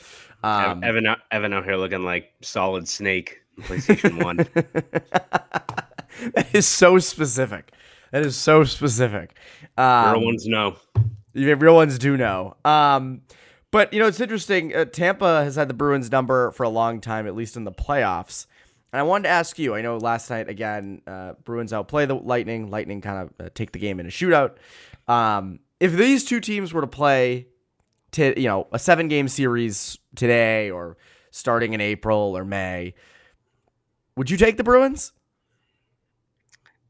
Um, 0.42 0.84
Evan, 0.84 1.06
out- 1.06 1.20
Evan 1.30 1.52
out 1.52 1.64
here 1.64 1.76
looking 1.76 2.04
like 2.04 2.32
solid 2.42 2.86
snake, 2.88 3.40
PlayStation 3.62 4.22
One. 4.24 4.36
that 6.34 6.46
is 6.52 6.66
so 6.66 6.98
specific. 6.98 7.72
That 8.12 8.22
is 8.24 8.36
so 8.36 8.64
specific. 8.64 9.36
Um, 9.76 10.12
Real 10.14 10.24
ones 10.24 10.46
know. 10.46 10.76
Yeah, 11.34 11.54
real 11.58 11.74
ones 11.74 11.98
do 11.98 12.16
know. 12.16 12.56
Um, 12.64 13.22
but 13.70 13.92
you 13.92 13.98
know, 13.98 14.06
it's 14.06 14.20
interesting. 14.20 14.74
Uh, 14.74 14.84
Tampa 14.86 15.44
has 15.44 15.56
had 15.56 15.68
the 15.68 15.74
Bruins 15.74 16.10
number 16.10 16.50
for 16.52 16.62
a 16.62 16.68
long 16.68 17.00
time, 17.00 17.26
at 17.26 17.34
least 17.34 17.56
in 17.56 17.64
the 17.64 17.72
playoffs. 17.72 18.46
And 18.92 19.00
I 19.00 19.02
wanted 19.02 19.24
to 19.24 19.28
ask 19.30 19.58
you. 19.58 19.74
I 19.74 19.82
know 19.82 19.98
last 19.98 20.30
night 20.30 20.48
again, 20.48 21.02
uh, 21.06 21.32
Bruins 21.44 21.72
outplay 21.72 22.06
the 22.06 22.14
Lightning. 22.14 22.70
Lightning 22.70 23.00
kind 23.02 23.28
of 23.38 23.46
uh, 23.46 23.48
take 23.54 23.72
the 23.72 23.78
game 23.78 24.00
in 24.00 24.06
a 24.06 24.10
shootout. 24.10 24.56
Um, 25.08 25.58
if 25.80 25.92
these 25.92 26.24
two 26.24 26.40
teams 26.40 26.72
were 26.72 26.80
to 26.80 26.86
play, 26.86 27.48
to 28.12 28.38
you 28.40 28.48
know, 28.48 28.66
a 28.72 28.78
seven-game 28.78 29.28
series 29.28 29.98
today 30.14 30.70
or 30.70 30.96
starting 31.30 31.72
in 31.72 31.80
April 31.80 32.36
or 32.36 32.44
May, 32.44 32.94
would 34.16 34.30
you 34.30 34.36
take 34.36 34.56
the 34.56 34.64
Bruins? 34.64 35.12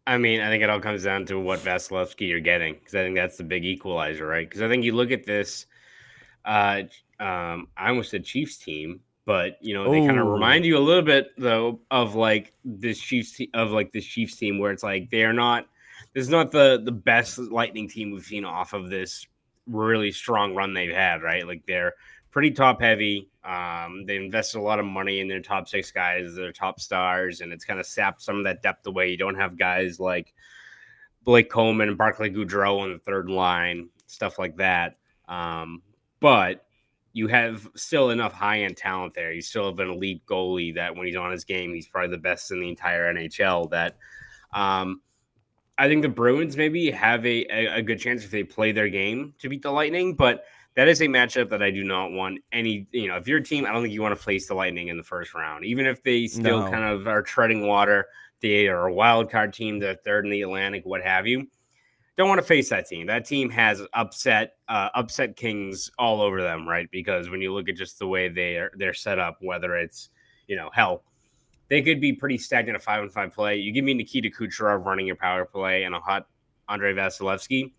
I 0.06 0.18
mean, 0.18 0.40
I 0.40 0.49
think 0.49 0.62
it 0.62 0.70
all 0.70 0.80
comes 0.80 1.02
down 1.02 1.26
to 1.26 1.38
what 1.38 1.61
Vasilevskiy 1.61 2.28
you're 2.28 2.40
getting 2.40 2.75
because 2.75 2.94
I 2.94 3.02
think 3.02 3.16
that's 3.16 3.37
the 3.37 3.44
big 3.44 3.64
equalizer, 3.64 4.26
right? 4.26 4.49
Because 4.49 4.62
I 4.62 4.68
think 4.68 4.85
you 4.85 4.92
look 4.92 5.11
at 5.11 5.26
this, 5.26 5.66
uh, 6.44 6.82
um, 7.18 7.68
I 7.76 7.88
almost 7.88 8.11
said 8.12 8.25
Chiefs 8.25 8.56
team, 8.56 9.00
but 9.25 9.58
you 9.61 9.75
know 9.75 9.90
they 9.90 10.06
kind 10.06 10.20
of 10.20 10.28
remind 10.28 10.64
you 10.64 10.78
a 10.78 10.78
little 10.78 11.02
bit 11.02 11.30
though 11.37 11.80
of 11.90 12.14
like 12.14 12.52
this 12.64 13.00
Chiefs 13.00 13.32
te- 13.32 13.50
of 13.52 13.73
like 13.73 13.90
this 13.90 14.06
Chiefs 14.06 14.37
team 14.37 14.61
where 14.61 14.70
it's 14.70 14.85
like 14.85 15.11
they 15.11 15.25
are 15.25 15.32
not. 15.32 15.66
This 16.14 16.23
is 16.23 16.30
not 16.30 16.52
the 16.52 16.80
the 16.85 16.92
best 16.92 17.38
Lightning 17.38 17.88
team 17.88 18.12
we've 18.12 18.23
seen 18.23 18.44
off 18.44 18.73
of 18.73 18.88
this 18.88 19.26
really 19.66 20.12
strong 20.12 20.54
run 20.54 20.75
they've 20.75 20.94
had, 20.94 21.23
right? 21.23 21.46
Like 21.46 21.62
they're 21.66 21.94
pretty 22.30 22.50
top 22.50 22.80
heavy. 22.80 23.30
Um, 23.44 24.04
they 24.06 24.16
invested 24.16 24.58
a 24.58 24.62
lot 24.62 24.78
of 24.78 24.85
money 24.85 25.20
in 25.20 25.28
their 25.28 25.40
top 25.40 25.68
six 25.68 25.90
guys, 25.90 26.35
their 26.35 26.52
top 26.52 26.80
stars, 26.80 27.40
and 27.40 27.52
it's 27.52 27.64
kind 27.64 27.80
of 27.80 27.87
sapped 27.87 28.23
some 28.23 28.38
of 28.38 28.44
that 28.44 28.62
depth 28.62 28.87
away. 28.87 29.11
You 29.11 29.16
don't 29.16 29.37
have 29.37 29.56
guys 29.56 29.99
like 30.00 30.35
Blake 31.25 31.50
Coleman 31.50 31.88
and 31.88 31.99
Barclay 31.99 32.30
Goodrow 32.30 32.80
on 32.80 32.92
the 32.92 32.99
third 32.99 33.28
line, 33.28 33.88
stuff 34.06 34.38
like 34.38 34.56
that. 34.56 34.96
Um, 35.28 35.82
but 36.20 36.66
you 37.12 37.28
have 37.28 37.66
still 37.75 38.11
enough 38.11 38.35
high 38.35 38.61
end 38.61 38.76
talent 38.76 39.14
there. 39.14 39.32
You 39.32 39.40
still 39.40 39.70
have 39.70 39.78
an 39.78 39.88
elite 39.88 40.20
goalie 40.26 40.75
that 40.75 40.94
when 40.94 41.06
he's 41.06 41.16
on 41.16 41.32
his 41.32 41.44
game, 41.44 41.73
he's 41.73 41.88
probably 41.88 42.11
the 42.11 42.18
best 42.18 42.50
in 42.50 42.61
the 42.61 42.68
entire 42.68 43.12
NHL. 43.14 43.70
That 43.70 43.96
um, 44.52 45.00
I 45.78 45.88
think 45.88 46.02
the 46.02 46.09
Bruins 46.09 46.56
maybe 46.56 46.90
have 46.90 47.25
a, 47.26 47.45
a, 47.52 47.76
a 47.78 47.83
good 47.83 47.99
chance 47.99 48.25
if 48.25 48.30
they 48.30 48.42
play 48.42 48.73
their 48.73 48.88
game 48.88 49.35
to 49.40 49.49
beat 49.49 49.62
the 49.62 49.71
Lightning, 49.71 50.14
but 50.14 50.45
that 50.75 50.88
is 50.88 51.00
a 51.00 51.06
matchup 51.06 51.49
that 51.50 51.62
I 51.62 51.71
do 51.71 51.85
not 51.85 52.12
want 52.12 52.38
any. 52.52 52.87
You 52.92 53.09
know, 53.09 53.16
if 53.16 53.26
you're 53.28 53.38
a 53.38 53.45
team, 53.45 53.64
I 53.66 53.73
don't 53.73 53.83
think 53.83 53.95
you 53.95 54.02
want 54.02 54.16
to 54.16 54.23
face 54.23 54.47
the 54.47 54.54
Lightning 54.54 54.88
in 54.88 54.97
the 54.97 55.02
first 55.02 55.35
round, 55.35 55.64
even 55.64 55.87
if 55.87 56.02
they 56.02 56.26
still 56.26 56.61
No. 56.61 56.71
kind 56.71 56.85
of 56.85 57.06
are 57.06 57.23
treading 57.23 57.66
water. 57.66 58.06
They 58.40 58.68
are 58.68 58.87
a 58.87 58.92
wild 58.92 59.30
card 59.30 59.54
team, 59.54 59.78
they're 59.78 59.95
third 59.95 60.25
in 60.26 60.30
the 60.30 60.42
Atlantic, 60.42 60.85
what 60.85 61.02
have 61.02 61.26
you. 61.26 61.49
Don't 62.18 62.28
want 62.28 62.38
to 62.38 62.47
face 62.47 62.71
that 62.71 62.87
team. 62.87 63.06
That 63.06 63.26
team 63.26 63.50
has 63.50 63.83
upset 63.92 64.52
uh, 64.68 64.88
upset 64.95 65.37
kings 65.37 65.90
all 65.99 66.23
over 66.23 66.40
them, 66.40 66.66
right? 66.66 66.90
Because 66.90 67.28
when 67.28 67.42
you 67.42 67.52
look 67.52 67.68
at 67.68 67.76
just 67.76 67.99
the 67.99 68.06
way 68.06 68.28
they 68.28 68.56
are 68.56 68.71
they're 68.76 68.95
set 68.95 69.18
up, 69.18 69.37
whether 69.40 69.76
it's 69.76 70.09
you 70.47 70.56
know 70.56 70.71
hell, 70.73 71.04
they 71.68 71.82
could 71.82 72.00
be 72.00 72.12
pretty 72.12 72.38
stagnant 72.38 72.76
at 72.76 72.82
five 72.82 73.02
and 73.02 73.12
five 73.12 73.35
play. 73.35 73.56
You 73.56 73.73
give 73.73 73.85
me 73.85 73.94
Nikita 73.94 74.30
Kucherov 74.30 74.85
running 74.85 75.06
your 75.06 75.16
power 75.16 75.44
play 75.44 75.85
and 75.85 75.94
a 75.94 76.00
hot 76.00 76.26
Andrei 76.68 76.92
Vasilevskiy, 76.92 77.73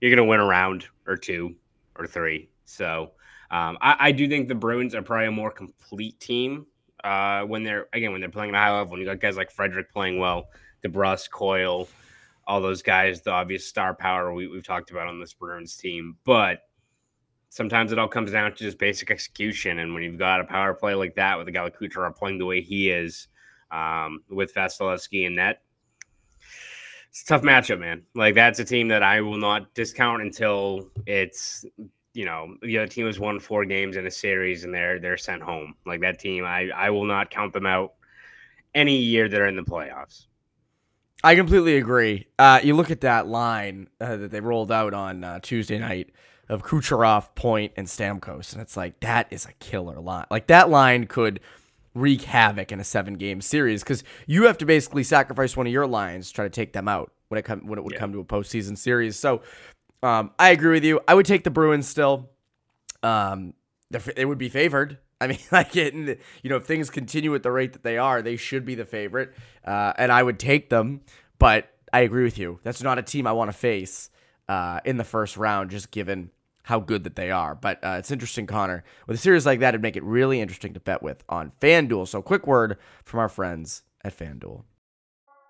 you're 0.00 0.10
gonna 0.10 0.26
win 0.26 0.40
a 0.40 0.44
round 0.44 0.86
or 1.06 1.16
two, 1.16 1.54
or 1.96 2.06
three. 2.06 2.50
So 2.64 3.12
um, 3.50 3.78
I, 3.80 3.96
I, 4.00 4.12
do 4.12 4.28
think 4.28 4.48
the 4.48 4.54
Bruins 4.54 4.94
are 4.94 5.02
probably 5.02 5.26
a 5.26 5.32
more 5.32 5.50
complete 5.50 6.18
team 6.20 6.66
uh, 7.04 7.42
when 7.42 7.62
they're 7.62 7.86
again 7.92 8.12
when 8.12 8.20
they're 8.20 8.30
playing 8.30 8.54
at 8.54 8.56
a 8.56 8.58
high 8.58 8.76
level. 8.76 8.92
When 8.92 9.00
you 9.00 9.06
got 9.06 9.20
guys 9.20 9.36
like 9.36 9.50
Frederic 9.50 9.90
playing 9.92 10.18
well, 10.18 10.48
DeBrusk, 10.84 11.30
Coyle, 11.30 11.88
all 12.46 12.60
those 12.60 12.82
guys, 12.82 13.22
the 13.22 13.30
obvious 13.30 13.66
star 13.66 13.94
power 13.94 14.32
we, 14.34 14.48
we've 14.48 14.66
talked 14.66 14.90
about 14.90 15.06
on 15.06 15.20
this 15.20 15.32
Bruins 15.32 15.76
team, 15.76 16.16
but 16.24 16.60
sometimes 17.56 17.90
it 17.90 17.98
all 17.98 18.06
comes 18.06 18.32
down 18.32 18.52
to 18.52 18.58
just 18.58 18.76
basic 18.76 19.10
execution. 19.10 19.78
And 19.78 19.94
when 19.94 20.02
you've 20.02 20.18
got 20.18 20.42
a 20.42 20.44
power 20.44 20.74
play 20.74 20.94
like 20.94 21.14
that 21.14 21.38
with 21.38 21.48
a 21.48 21.50
guy 21.50 21.62
like 21.62 21.78
Kucherov 21.78 22.14
playing 22.14 22.38
the 22.38 22.44
way 22.44 22.60
he 22.60 22.90
is, 22.90 23.28
um, 23.70 24.22
with 24.28 24.54
Vasilevskiy 24.54 25.26
and 25.26 25.36
net, 25.36 25.62
it's 27.08 27.22
a 27.22 27.26
tough 27.26 27.40
matchup, 27.40 27.80
man. 27.80 28.02
Like 28.14 28.34
that's 28.34 28.58
a 28.58 28.64
team 28.64 28.88
that 28.88 29.02
I 29.02 29.22
will 29.22 29.38
not 29.38 29.72
discount 29.72 30.20
until 30.20 30.90
it's 31.06 31.64
you 32.12 32.26
know 32.26 32.56
the 32.60 32.76
other 32.76 32.88
team 32.88 33.06
has 33.06 33.18
won 33.18 33.40
four 33.40 33.64
games 33.64 33.96
in 33.96 34.06
a 34.06 34.10
series 34.10 34.64
and 34.64 34.74
they're 34.74 35.00
they're 35.00 35.16
sent 35.16 35.42
home. 35.42 35.74
Like 35.86 36.02
that 36.02 36.18
team, 36.18 36.44
I 36.44 36.68
I 36.76 36.90
will 36.90 37.06
not 37.06 37.30
count 37.30 37.54
them 37.54 37.64
out 37.64 37.94
any 38.74 38.98
year 38.98 39.30
that 39.30 39.34
they're 39.36 39.46
in 39.46 39.56
the 39.56 39.62
playoffs. 39.62 40.26
I 41.24 41.34
completely 41.34 41.78
agree. 41.78 42.26
Uh, 42.38 42.60
you 42.62 42.76
look 42.76 42.90
at 42.90 43.00
that 43.00 43.26
line 43.26 43.88
uh, 43.98 44.16
that 44.16 44.30
they 44.30 44.40
rolled 44.40 44.70
out 44.70 44.92
on 44.92 45.24
uh, 45.24 45.40
Tuesday 45.40 45.78
night 45.78 46.10
of 46.48 46.62
Kucherov, 46.62 47.34
Point, 47.34 47.72
and 47.76 47.86
Stamkos, 47.86 48.52
and 48.52 48.62
it's 48.62 48.76
like 48.76 49.00
that 49.00 49.26
is 49.30 49.46
a 49.46 49.52
killer 49.54 50.00
line. 50.00 50.26
Like 50.30 50.46
that 50.48 50.70
line 50.70 51.06
could 51.06 51.40
wreak 51.94 52.22
havoc 52.22 52.70
in 52.70 52.78
a 52.78 52.84
seven 52.84 53.14
game 53.14 53.40
series 53.40 53.82
because 53.82 54.04
you 54.26 54.44
have 54.44 54.58
to 54.58 54.66
basically 54.66 55.02
sacrifice 55.02 55.56
one 55.56 55.66
of 55.66 55.72
your 55.72 55.86
lines 55.86 56.28
to 56.28 56.34
try 56.34 56.44
to 56.44 56.50
take 56.50 56.72
them 56.72 56.88
out 56.88 57.10
when 57.28 57.38
it 57.38 57.42
come 57.42 57.66
when 57.66 57.78
it 57.78 57.82
would 57.82 57.94
yeah. 57.94 57.98
come 57.98 58.12
to 58.12 58.20
a 58.20 58.24
postseason 58.24 58.76
series. 58.76 59.18
So 59.18 59.42
um, 60.02 60.30
I 60.38 60.50
agree 60.50 60.72
with 60.72 60.84
you. 60.84 61.00
I 61.08 61.14
would 61.14 61.26
take 61.26 61.44
the 61.44 61.50
Bruins 61.50 61.88
still. 61.88 62.30
Um, 63.02 63.54
they 63.90 64.24
would 64.24 64.38
be 64.38 64.48
favored. 64.48 64.98
I 65.20 65.28
mean, 65.28 65.38
like 65.50 65.74
it, 65.76 65.94
you 65.94 66.50
know, 66.50 66.56
if 66.56 66.66
things 66.66 66.90
continue 66.90 67.34
at 67.34 67.42
the 67.42 67.50
rate 67.50 67.72
that 67.72 67.82
they 67.82 67.96
are, 67.96 68.20
they 68.20 68.36
should 68.36 68.66
be 68.66 68.74
the 68.74 68.84
favorite, 68.84 69.32
uh, 69.64 69.94
and 69.96 70.12
I 70.12 70.22
would 70.22 70.38
take 70.38 70.68
them. 70.68 71.00
But 71.38 71.70
I 71.92 72.00
agree 72.00 72.24
with 72.24 72.36
you. 72.36 72.60
That's 72.62 72.82
not 72.82 72.98
a 72.98 73.02
team 73.02 73.26
I 73.26 73.32
want 73.32 73.50
to 73.50 73.56
face 73.56 74.10
uh, 74.48 74.80
in 74.84 74.98
the 74.98 75.04
first 75.04 75.38
round, 75.38 75.70
just 75.70 75.90
given 75.90 76.30
how 76.66 76.80
good 76.80 77.04
that 77.04 77.14
they 77.14 77.30
are. 77.30 77.54
But 77.54 77.82
uh, 77.84 77.96
it's 77.98 78.10
interesting, 78.10 78.46
Conor. 78.46 78.82
With 79.06 79.16
a 79.16 79.20
series 79.20 79.46
like 79.46 79.60
that, 79.60 79.68
it'd 79.68 79.82
make 79.82 79.96
it 79.96 80.02
really 80.02 80.40
interesting 80.40 80.74
to 80.74 80.80
bet 80.80 81.00
with 81.00 81.22
on 81.28 81.52
FanDuel. 81.60 82.08
So, 82.08 82.20
quick 82.20 82.44
word 82.44 82.76
from 83.04 83.20
our 83.20 83.28
friends 83.28 83.84
at 84.04 84.18
FanDuel. 84.18 84.64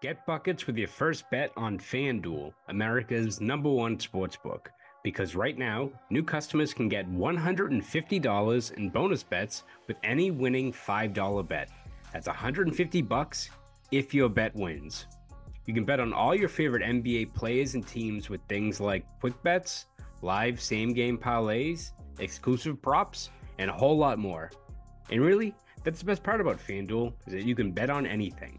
Get 0.02 0.26
buckets 0.26 0.66
with 0.66 0.76
your 0.76 0.88
first 0.88 1.24
bet 1.30 1.52
on 1.56 1.78
FanDuel, 1.78 2.52
America's 2.68 3.40
number 3.40 3.70
one 3.70 3.98
sports 3.98 4.36
book. 4.36 4.70
Because 5.02 5.34
right 5.34 5.56
now, 5.56 5.90
new 6.10 6.22
customers 6.22 6.74
can 6.74 6.86
get 6.86 7.10
$150 7.10 8.72
in 8.74 8.90
bonus 8.90 9.22
bets 9.22 9.62
with 9.88 9.96
any 10.04 10.30
winning 10.30 10.70
$5 10.70 11.48
bet. 11.48 11.70
That's 12.12 12.26
150 12.26 13.02
bucks 13.02 13.48
if 13.90 14.12
your 14.12 14.28
bet 14.28 14.54
wins. 14.54 15.06
You 15.64 15.72
can 15.72 15.86
bet 15.86 16.00
on 16.00 16.12
all 16.12 16.34
your 16.34 16.50
favorite 16.50 16.82
NBA 16.82 17.32
players 17.32 17.74
and 17.74 17.86
teams 17.86 18.28
with 18.28 18.42
things 18.48 18.80
like 18.80 19.06
quick 19.20 19.42
bets 19.42 19.86
live 20.26 20.60
same 20.60 20.92
game 20.92 21.16
parlays, 21.16 21.92
exclusive 22.18 22.82
props, 22.82 23.30
and 23.58 23.70
a 23.70 23.72
whole 23.72 23.96
lot 23.96 24.18
more. 24.18 24.50
And 25.10 25.22
really, 25.22 25.54
that's 25.84 26.00
the 26.00 26.04
best 26.04 26.24
part 26.24 26.40
about 26.40 26.58
FanDuel 26.58 27.14
is 27.28 27.32
that 27.32 27.44
you 27.44 27.54
can 27.54 27.70
bet 27.70 27.90
on 27.90 28.06
anything. 28.06 28.58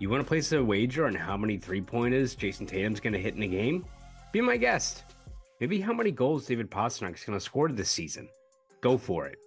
You 0.00 0.10
want 0.10 0.22
to 0.22 0.28
place 0.28 0.52
a 0.52 0.62
wager 0.62 1.06
on 1.06 1.14
how 1.14 1.36
many 1.36 1.56
three 1.56 1.80
pointers 1.80 2.36
Jayson 2.36 2.66
Tatum's 2.66 3.00
going 3.00 3.14
to 3.14 3.18
hit 3.18 3.34
in 3.34 3.42
a 3.42 3.48
game? 3.48 3.86
Be 4.32 4.42
my 4.42 4.58
guest. 4.58 5.04
Maybe 5.60 5.80
how 5.80 5.94
many 5.94 6.10
goals 6.10 6.44
David 6.44 6.70
Pastrnak's 6.70 7.24
going 7.24 7.38
to 7.38 7.44
score 7.44 7.68
this 7.70 7.90
season. 7.90 8.28
Go 8.82 8.98
for 8.98 9.26
it. 9.26 9.38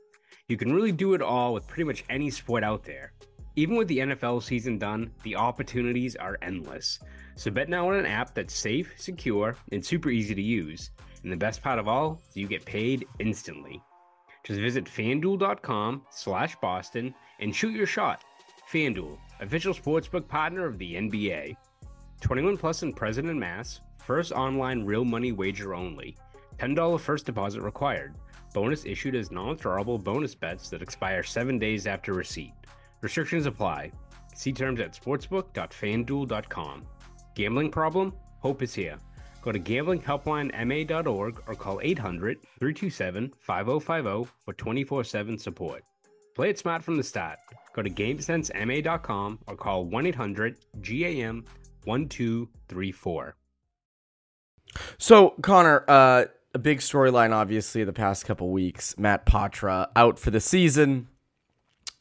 You 0.48 0.58
can 0.58 0.74
really 0.74 0.92
do 0.92 1.14
it 1.14 1.22
all 1.22 1.54
with 1.54 1.68
pretty 1.68 1.84
much 1.84 2.04
any 2.10 2.32
sport 2.32 2.64
out 2.64 2.84
there. 2.84 3.14
Even 3.56 3.76
with 3.76 3.88
the 3.88 4.00
NFL 4.00 4.42
season 4.42 4.80
done, 4.80 5.12
the 5.24 5.36
opportunities 5.36 6.16
are 6.16 6.40
endless. 6.42 7.00
So 7.36 7.52
bet 7.52 7.70
now 7.70 7.90
on 7.90 7.96
an 7.96 8.06
app 8.08 8.34
that's 8.34 8.54
safe, 8.54 8.94
secure, 8.98 9.56
and 9.72 9.86
super 9.86 10.10
easy 10.10 10.34
to 10.34 10.42
use. 10.42 10.90
And 11.24 11.32
the 11.32 11.38
best 11.38 11.62
part 11.62 11.80
of 11.80 11.88
all 11.88 12.20
is 12.30 12.38
you 12.38 12.48
get 12.48 12.66
paid 12.66 13.08
instantly. 13.20 13.82
Just 14.44 14.60
visit 14.60 14.86
fanduel.com 14.86 16.02
slash 16.10 16.56
Boston 16.58 17.14
and 17.40 17.56
shoot 17.56 17.76
your 17.76 17.86
shot. 17.86 18.24
FanDuel, 18.72 19.18
official 19.40 19.74
sportsbook 19.74 20.28
partner 20.28 20.66
of 20.66 20.78
the 20.78 20.96
NBA. 20.96 21.56
21 22.22 22.58
plus 22.58 22.84
in 22.84 22.94
President 22.94 23.38
Mass. 23.38 23.82
First 24.00 24.32
online 24.32 24.84
real 24.84 25.06
money 25.06 25.32
wager 25.32 25.74
only. 25.74 26.18
$10 26.58 27.00
first 27.00 27.26
deposit 27.26 27.62
required. 27.62 28.16
Bonus 28.54 28.86
issued 28.86 29.16
as 29.16 29.32
non-withdrawable 29.32 30.04
bonus 30.04 30.36
bets 30.36 30.70
that 30.70 30.82
expire 30.82 31.24
seven 31.24 31.58
days 31.58 31.88
after 31.88 32.14
receipt. 32.14 32.54
Restrictions 33.02 33.46
apply. 33.46 33.92
See 34.36 34.52
terms 34.52 34.80
at 34.80 34.94
sportsbook.fanduel.com. 34.94 36.86
Gambling 37.36 37.72
problem? 37.72 38.14
Hope 38.40 38.62
is 38.62 38.74
here. 38.74 38.98
Go 39.42 39.52
to 39.52 39.60
gamblinghelplinema.org 39.60 41.44
or 41.48 41.56
call 41.56 41.80
800 41.82 42.42
327 42.60 43.34
5050 43.40 44.32
for 44.46 44.54
24 44.54 45.04
7 45.04 45.38
support. 45.38 45.84
Play 46.36 46.50
it 46.50 46.60
smart 46.60 46.84
from 46.84 46.98
the 46.98 47.04
start. 47.04 47.40
Go 47.74 47.82
to 47.82 47.90
GameSenseMA.com 47.90 49.40
or 49.48 49.56
call 49.56 49.86
1 49.86 50.06
800 50.08 50.58
GAM 50.82 51.46
1234. 51.86 53.36
So, 54.98 55.34
Conor, 55.42 55.84
uh, 55.88 56.26
a 56.54 56.60
big 56.60 56.80
storyline, 56.80 57.32
obviously, 57.32 57.84
the 57.84 57.94
past 57.94 58.26
couple 58.26 58.50
weeks. 58.50 58.98
Matt 58.98 59.26
Poitras 59.26 59.88
out 59.96 60.20
for 60.20 60.32
the 60.32 60.40
season. 60.40 61.08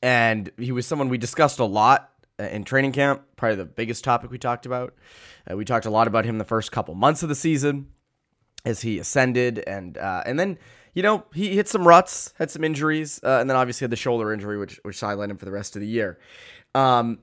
And 0.03 0.51
he 0.59 0.73
was 0.73 0.87
someone 0.87 1.09
we 1.09 1.19
discussed 1.19 1.59
a 1.59 1.65
lot 1.65 2.10
in 2.51 2.65
training 2.65 2.93
camp, 2.93 3.23
probably 3.37 3.57
the 3.57 3.65
biggest 3.65 4.05
topic 4.05 4.31
we 4.31 4.39
talked 4.39 4.67
about. 4.67 4.95
Uh, 5.51 5.57
we 5.57 5.65
talked 5.65 5.87
a 5.87 5.91
lot 5.91 6.07
about 6.07 6.25
him 6.25 6.39
the 6.39 6.45
first 6.45 6.73
couple 6.73 6.95
months 6.95 7.23
of 7.23 7.29
the 7.29 7.35
season 7.35 7.89
as 8.65 8.83
he 8.83 8.99
ascended, 8.99 9.59
and 9.67 9.99
uh, 9.99 10.23
and 10.27 10.39
then 10.39 10.59
you 10.95 11.03
know 11.03 11.25
he 11.35 11.55
hit 11.55 11.69
some 11.69 11.87
ruts, 11.87 12.35
had 12.39 12.51
some 12.51 12.65
injuries, 12.65 13.21
uh, 13.25 13.39
and 13.41 13.49
then 13.49 13.57
obviously 13.57 13.85
had 13.85 13.91
the 13.91 13.97
shoulder 13.97 14.33
injury, 14.33 14.59
which 14.59 14.81
which 14.83 14.97
sidelined 14.97 15.31
him 15.31 15.39
for 15.39 15.45
the 15.45 15.53
rest 15.53 15.77
of 15.77 15.81
the 15.81 15.89
year. 15.89 16.19
Um, 16.75 17.21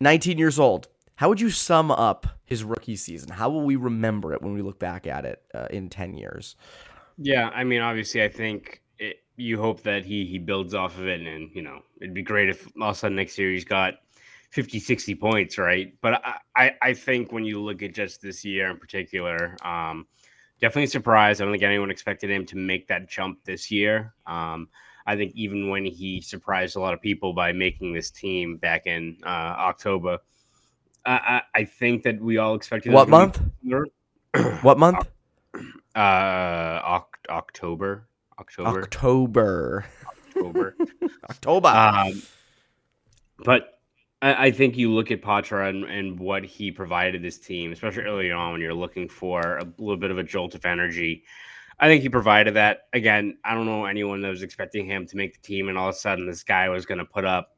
19 0.00 0.38
years 0.38 0.58
old. 0.58 0.88
How 1.14 1.28
would 1.28 1.40
you 1.40 1.50
sum 1.50 1.90
up 1.90 2.26
his 2.44 2.64
rookie 2.64 2.96
season? 2.96 3.30
How 3.30 3.48
will 3.48 3.62
we 3.62 3.76
remember 3.76 4.32
it 4.32 4.42
when 4.42 4.54
we 4.54 4.62
look 4.62 4.78
back 4.78 5.06
at 5.06 5.24
it 5.24 5.40
uh, 5.54 5.68
in 5.70 5.88
10 5.88 6.14
years? 6.14 6.56
Yeah, 7.16 7.48
I 7.50 7.62
mean, 7.62 7.80
obviously, 7.80 8.22
I 8.22 8.28
think 8.28 8.82
it, 8.98 9.18
you 9.36 9.60
hope 9.60 9.82
that 9.82 10.04
he 10.04 10.26
he 10.26 10.38
builds 10.38 10.74
off 10.74 10.98
of 10.98 11.06
it, 11.06 11.20
and 11.20 11.50
you 11.54 11.62
know, 11.62 11.82
it'd 12.00 12.14
be 12.14 12.22
great 12.22 12.48
if 12.48 12.66
all 12.80 12.90
of 12.90 12.96
a 12.96 12.98
sudden 12.98 13.16
next 13.16 13.38
year 13.38 13.50
he's 13.52 13.64
got 13.64 13.94
50, 14.52 14.80
60 14.80 15.14
points, 15.14 15.56
right? 15.56 15.94
But 16.02 16.22
I, 16.24 16.36
I, 16.54 16.74
I 16.82 16.94
think 16.94 17.32
when 17.32 17.44
you 17.44 17.62
look 17.62 17.82
at 17.82 17.94
just 17.94 18.20
this 18.20 18.44
year 18.44 18.70
in 18.70 18.76
particular, 18.76 19.56
um, 19.64 20.06
definitely 20.60 20.88
surprised. 20.88 21.40
I 21.40 21.44
don't 21.44 21.54
think 21.54 21.62
anyone 21.62 21.90
expected 21.90 22.30
him 22.30 22.44
to 22.46 22.56
make 22.56 22.86
that 22.88 23.08
jump 23.08 23.42
this 23.44 23.70
year. 23.70 24.12
Um, 24.26 24.68
I 25.06 25.16
think 25.16 25.32
even 25.34 25.70
when 25.70 25.86
he 25.86 26.20
surprised 26.20 26.76
a 26.76 26.80
lot 26.80 26.92
of 26.92 27.00
people 27.00 27.32
by 27.32 27.52
making 27.52 27.94
this 27.94 28.10
team 28.10 28.58
back 28.58 28.86
in 28.86 29.16
uh, 29.24 29.56
October, 29.58 30.18
I, 31.06 31.42
I, 31.54 31.64
think 31.64 32.04
that 32.04 32.20
we 32.20 32.36
all 32.36 32.54
expected. 32.54 32.92
What 32.92 33.08
month? 33.08 33.40
what 34.62 34.78
month? 34.78 35.08
Uh, 35.96 35.98
October. 35.98 38.06
October. 38.38 38.82
October. 38.82 39.84
October. 40.28 40.76
October. 41.30 41.68
Um, 41.68 42.22
but 43.44 43.81
I, 44.22 44.46
I 44.46 44.50
think 44.50 44.78
you 44.78 44.90
look 44.90 45.10
at 45.10 45.20
Poitras 45.20 45.68
and, 45.68 45.84
and 45.84 46.18
what 46.18 46.44
he 46.44 46.70
provided 46.70 47.22
this 47.22 47.38
team, 47.38 47.72
especially 47.72 48.04
early 48.04 48.30
on 48.30 48.52
when 48.52 48.60
you're 48.60 48.72
looking 48.72 49.08
for 49.08 49.58
a 49.58 49.66
little 49.78 49.98
bit 49.98 50.10
of 50.10 50.18
a 50.18 50.22
jolt 50.22 50.54
of 50.54 50.64
energy. 50.64 51.24
I 51.78 51.88
think 51.88 52.02
he 52.02 52.08
provided 52.08 52.54
that. 52.54 52.82
Again, 52.92 53.36
I 53.44 53.54
don't 53.54 53.66
know 53.66 53.86
anyone 53.86 54.22
that 54.22 54.28
was 54.28 54.42
expecting 54.42 54.86
him 54.86 55.06
to 55.06 55.16
make 55.16 55.34
the 55.34 55.40
team, 55.40 55.68
and 55.68 55.76
all 55.76 55.88
of 55.88 55.94
a 55.94 55.98
sudden 55.98 56.26
this 56.26 56.44
guy 56.44 56.68
was 56.68 56.86
going 56.86 56.98
to 56.98 57.04
put 57.04 57.24
up 57.24 57.56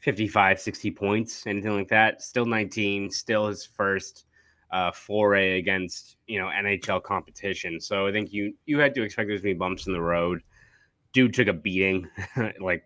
55, 0.00 0.60
60 0.60 0.90
points, 0.90 1.46
anything 1.46 1.74
like 1.74 1.88
that. 1.88 2.22
Still 2.22 2.44
19, 2.44 3.10
still 3.10 3.48
his 3.48 3.64
first 3.64 4.26
uh, 4.72 4.90
foray 4.92 5.58
against 5.58 6.16
you 6.26 6.38
know 6.38 6.46
NHL 6.46 7.02
competition. 7.02 7.80
So 7.80 8.06
I 8.06 8.12
think 8.12 8.32
you 8.32 8.54
you 8.66 8.78
had 8.78 8.94
to 8.94 9.02
expect 9.02 9.28
there's 9.28 9.40
gonna 9.40 9.54
be 9.54 9.58
bumps 9.58 9.86
in 9.86 9.92
the 9.92 10.00
road. 10.00 10.42
Dude 11.12 11.34
took 11.34 11.48
a 11.48 11.52
beating, 11.52 12.08
like 12.60 12.84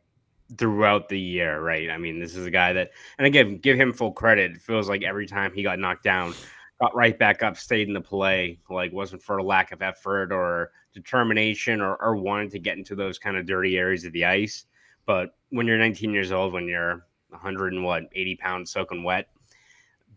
throughout 0.57 1.09
the 1.09 1.19
year, 1.19 1.61
right? 1.61 1.91
I 1.91 1.99
mean, 1.99 2.19
this 2.19 2.37
is 2.37 2.47
a 2.47 2.51
guy 2.51 2.73
that, 2.73 2.91
and 3.19 3.27
again, 3.27 3.59
give 3.59 3.79
him 3.79 3.93
full 3.93 4.13
credit. 4.13 4.53
It 4.53 4.61
feels 4.61 4.89
like 4.89 5.03
every 5.03 5.27
time 5.27 5.53
he 5.55 5.63
got 5.63 5.79
knocked 5.79 6.05
down, 6.05 6.35
got 6.81 6.95
right 6.95 7.19
back 7.19 7.43
up, 7.43 7.57
stayed 7.57 7.89
in 7.89 7.95
the 7.95 8.01
play, 8.01 8.59
like 8.69 8.93
wasn't 8.93 9.23
for 9.23 9.39
a 9.39 9.43
lack 9.43 9.73
of 9.73 9.83
effort 9.83 10.33
or 10.33 10.73
determination 10.93 11.81
or, 11.81 11.97
or 11.97 12.17
wanting 12.17 12.51
to 12.51 12.59
get 12.59 12.79
into 12.79 12.95
those 12.95 13.19
kind 13.19 13.37
of 13.37 13.47
dirty 13.47 13.77
areas 13.77 14.05
of 14.05 14.13
the 14.13 14.25
ice. 14.25 14.65
But 15.07 15.35
when 15.51 15.67
you're 15.67 15.79
19 15.79 16.13
years 16.13 16.33
old, 16.33 16.53
when 16.53 16.67
you're 16.67 17.07
100 17.29 17.73
and 17.73 17.85
what 17.85 18.05
80 18.13 18.37
pounds 18.37 18.71
soaking 18.71 19.05
wet, 19.05 19.29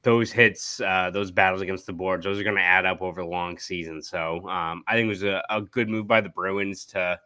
those 0.04 0.32
hits, 0.32 0.82
uh, 0.82 1.10
those 1.12 1.32
battles 1.32 1.62
against 1.62 1.86
the 1.86 1.94
boards, 1.94 2.26
those 2.26 2.40
are 2.40 2.44
going 2.44 2.58
to 2.58 2.62
add 2.62 2.86
up 2.86 3.02
over 3.02 3.22
the 3.22 3.28
long 3.28 3.58
season. 3.58 4.02
So 4.02 4.48
um, 4.50 4.84
I 4.88 4.94
think 4.94 5.06
it 5.06 5.10
was 5.10 5.24
a, 5.24 5.44
a, 5.50 5.62
good 5.62 5.88
move 5.88 6.08
by 6.08 6.20
the 6.20 6.30
Bruins 6.30 6.86
to 6.88 7.20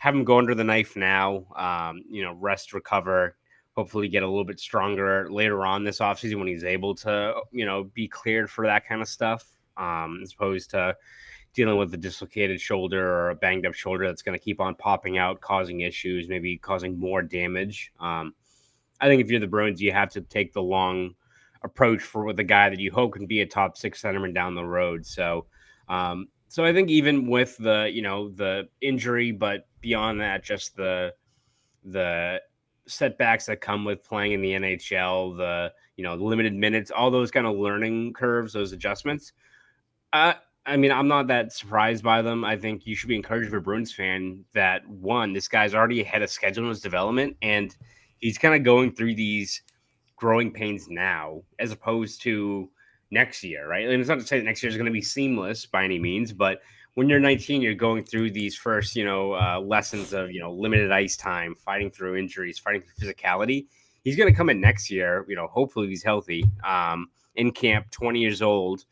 have 0.00 0.14
him 0.14 0.24
go 0.24 0.38
under 0.38 0.54
the 0.54 0.64
knife 0.64 0.96
now. 0.96 1.44
Um, 1.54 2.02
you 2.08 2.22
know, 2.22 2.32
rest, 2.32 2.72
recover, 2.72 3.36
hopefully 3.76 4.08
get 4.08 4.22
a 4.22 4.26
little 4.26 4.46
bit 4.46 4.58
stronger 4.58 5.30
later 5.30 5.66
on 5.66 5.84
this 5.84 5.98
offseason 5.98 6.38
when 6.38 6.48
he's 6.48 6.64
able 6.64 6.94
to, 6.94 7.34
you 7.52 7.66
know, 7.66 7.84
be 7.84 8.08
cleared 8.08 8.50
for 8.50 8.66
that 8.66 8.88
kind 8.88 9.02
of 9.02 9.08
stuff, 9.08 9.44
um, 9.76 10.20
as 10.22 10.32
opposed 10.32 10.70
to 10.70 10.96
dealing 11.52 11.76
with 11.76 11.92
a 11.92 11.98
dislocated 11.98 12.58
shoulder 12.58 13.06
or 13.12 13.30
a 13.30 13.34
banged 13.34 13.66
up 13.66 13.74
shoulder 13.74 14.06
that's 14.06 14.22
going 14.22 14.38
to 14.38 14.42
keep 14.42 14.58
on 14.58 14.74
popping 14.74 15.18
out, 15.18 15.42
causing 15.42 15.80
issues, 15.80 16.30
maybe 16.30 16.56
causing 16.56 16.98
more 16.98 17.20
damage. 17.20 17.92
Um, 18.00 18.32
I 19.02 19.06
think 19.06 19.20
if 19.20 19.30
you're 19.30 19.38
the 19.38 19.46
Bruins, 19.46 19.82
you 19.82 19.92
have 19.92 20.10
to 20.12 20.22
take 20.22 20.54
the 20.54 20.62
long 20.62 21.14
approach 21.62 22.00
for 22.00 22.24
with 22.24 22.40
a 22.40 22.44
guy 22.44 22.70
that 22.70 22.80
you 22.80 22.90
hope 22.90 23.12
can 23.12 23.26
be 23.26 23.42
a 23.42 23.46
top 23.46 23.76
six 23.76 24.00
centerman 24.00 24.34
down 24.34 24.54
the 24.54 24.64
road. 24.64 25.04
So, 25.04 25.44
um, 25.90 26.28
so 26.48 26.64
I 26.64 26.72
think 26.72 26.88
even 26.88 27.28
with 27.28 27.58
the 27.58 27.90
you 27.92 28.00
know 28.00 28.30
the 28.30 28.68
injury, 28.80 29.30
but 29.30 29.66
beyond 29.80 30.20
that, 30.20 30.44
just 30.44 30.76
the 30.76 31.14
the 31.84 32.40
setbacks 32.86 33.46
that 33.46 33.60
come 33.60 33.84
with 33.84 34.04
playing 34.04 34.32
in 34.32 34.42
the 34.42 34.52
NHL, 34.52 35.36
the 35.36 35.72
you 35.96 36.04
know 36.04 36.14
limited 36.14 36.54
minutes, 36.54 36.90
all 36.90 37.10
those 37.10 37.30
kind 37.30 37.46
of 37.46 37.56
learning 37.56 38.12
curves, 38.12 38.52
those 38.52 38.72
adjustments. 38.72 39.32
Uh, 40.12 40.34
I 40.66 40.76
mean, 40.76 40.92
I'm 40.92 41.08
not 41.08 41.26
that 41.28 41.52
surprised 41.52 42.04
by 42.04 42.22
them. 42.22 42.44
I 42.44 42.56
think 42.56 42.86
you 42.86 42.94
should 42.94 43.08
be 43.08 43.16
encouraged 43.16 43.48
if 43.48 43.54
a 43.54 43.60
Bruins 43.60 43.92
fan 43.92 44.44
that 44.52 44.86
one, 44.88 45.32
this 45.32 45.48
guy's 45.48 45.74
already 45.74 46.00
ahead 46.00 46.22
of 46.22 46.30
schedule 46.30 46.64
in 46.64 46.68
his 46.68 46.80
development, 46.80 47.36
and 47.42 47.74
he's 48.18 48.38
kind 48.38 48.54
of 48.54 48.62
going 48.62 48.92
through 48.92 49.14
these 49.14 49.62
growing 50.16 50.52
pains 50.52 50.88
now 50.90 51.42
as 51.58 51.72
opposed 51.72 52.20
to 52.22 52.68
next 53.10 53.42
year, 53.42 53.66
right? 53.68 53.88
And 53.88 54.00
it's 54.00 54.08
not 54.08 54.20
to 54.20 54.26
say 54.26 54.38
that 54.38 54.44
next 54.44 54.62
year 54.62 54.70
is 54.70 54.76
going 54.76 54.86
to 54.86 54.92
be 54.92 55.02
seamless 55.02 55.66
by 55.66 55.84
any 55.84 55.98
means, 55.98 56.32
but 56.32 56.60
when 57.00 57.08
you're 57.08 57.18
19, 57.18 57.62
you're 57.62 57.72
going 57.72 58.04
through 58.04 58.30
these 58.30 58.54
first, 58.54 58.94
you 58.94 59.06
know, 59.06 59.32
uh, 59.32 59.58
lessons 59.58 60.12
of, 60.12 60.30
you 60.30 60.38
know, 60.38 60.52
limited 60.52 60.92
ice 60.92 61.16
time, 61.16 61.54
fighting 61.54 61.90
through 61.90 62.14
injuries, 62.14 62.58
fighting 62.58 62.82
through 62.82 63.08
physicality. 63.08 63.68
He's 64.04 64.16
going 64.16 64.30
to 64.30 64.36
come 64.36 64.50
in 64.50 64.60
next 64.60 64.90
year, 64.90 65.24
you 65.26 65.34
know, 65.34 65.46
hopefully 65.46 65.88
he's 65.88 66.02
healthy, 66.02 66.44
um, 66.62 67.08
in 67.36 67.52
camp, 67.52 67.90
20 67.90 68.20
years 68.20 68.42
old, 68.42 68.84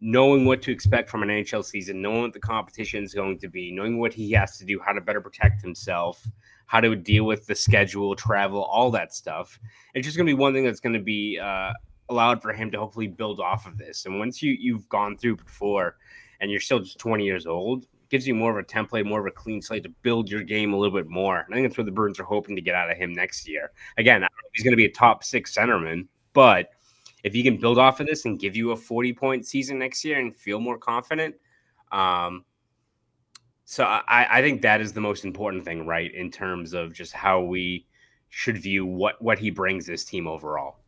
knowing 0.00 0.46
what 0.46 0.62
to 0.62 0.72
expect 0.72 1.10
from 1.10 1.22
an 1.22 1.28
NHL 1.28 1.62
season, 1.62 2.00
knowing 2.00 2.22
what 2.22 2.32
the 2.32 2.40
competition 2.40 3.04
is 3.04 3.12
going 3.12 3.38
to 3.40 3.48
be, 3.48 3.70
knowing 3.70 3.98
what 3.98 4.14
he 4.14 4.32
has 4.32 4.56
to 4.56 4.64
do, 4.64 4.80
how 4.82 4.94
to 4.94 5.02
better 5.02 5.20
protect 5.20 5.60
himself, 5.60 6.26
how 6.64 6.80
to 6.80 6.96
deal 6.96 7.24
with 7.24 7.44
the 7.44 7.54
schedule, 7.54 8.16
travel, 8.16 8.64
all 8.64 8.90
that 8.90 9.12
stuff. 9.12 9.60
It's 9.92 10.06
just 10.06 10.16
going 10.16 10.26
to 10.26 10.34
be 10.34 10.40
one 10.40 10.54
thing 10.54 10.64
that's 10.64 10.80
going 10.80 10.94
to 10.94 10.98
be 10.98 11.38
uh, 11.38 11.74
allowed 12.08 12.40
for 12.40 12.54
him 12.54 12.70
to 12.70 12.78
hopefully 12.78 13.08
build 13.08 13.38
off 13.38 13.66
of 13.66 13.76
this. 13.76 14.06
And 14.06 14.18
once 14.18 14.42
you 14.42 14.56
you've 14.58 14.88
gone 14.88 15.18
through 15.18 15.36
before, 15.36 15.96
and 16.40 16.50
you're 16.50 16.60
still 16.60 16.78
just 16.78 16.98
20 16.98 17.24
years 17.24 17.46
old, 17.46 17.86
gives 18.08 18.26
you 18.26 18.34
more 18.34 18.50
of 18.50 18.56
a 18.56 18.66
template, 18.66 19.06
more 19.06 19.20
of 19.20 19.26
a 19.26 19.30
clean 19.30 19.62
slate 19.62 19.82
to 19.84 19.88
build 20.02 20.30
your 20.30 20.42
game 20.42 20.72
a 20.72 20.76
little 20.76 20.96
bit 20.96 21.08
more. 21.08 21.40
And 21.40 21.54
I 21.54 21.56
think 21.56 21.68
that's 21.68 21.78
what 21.78 21.86
the 21.86 21.92
Bruins 21.92 22.18
are 22.18 22.24
hoping 22.24 22.56
to 22.56 22.62
get 22.62 22.74
out 22.74 22.90
of 22.90 22.96
him 22.96 23.12
next 23.12 23.48
year. 23.48 23.70
Again, 23.98 24.26
he's 24.52 24.64
going 24.64 24.72
to 24.72 24.76
be 24.76 24.86
a 24.86 24.92
top 24.92 25.22
six 25.22 25.54
centerman, 25.54 26.06
but 26.32 26.70
if 27.22 27.32
he 27.32 27.42
can 27.42 27.56
build 27.56 27.78
off 27.78 28.00
of 28.00 28.06
this 28.06 28.24
and 28.24 28.38
give 28.38 28.56
you 28.56 28.72
a 28.72 28.76
40 28.76 29.12
point 29.12 29.46
season 29.46 29.78
next 29.78 30.04
year 30.04 30.18
and 30.18 30.34
feel 30.34 30.60
more 30.60 30.78
confident, 30.78 31.34
um, 31.92 32.44
so 33.64 33.84
I, 33.84 34.26
I 34.38 34.42
think 34.42 34.62
that 34.62 34.80
is 34.80 34.92
the 34.92 35.00
most 35.00 35.24
important 35.24 35.64
thing, 35.64 35.86
right? 35.86 36.12
In 36.12 36.30
terms 36.30 36.72
of 36.72 36.92
just 36.92 37.12
how 37.12 37.40
we 37.40 37.86
should 38.28 38.58
view 38.58 38.84
what 38.84 39.20
what 39.22 39.38
he 39.38 39.50
brings 39.50 39.86
this 39.86 40.04
team 40.04 40.26
overall. 40.26 40.78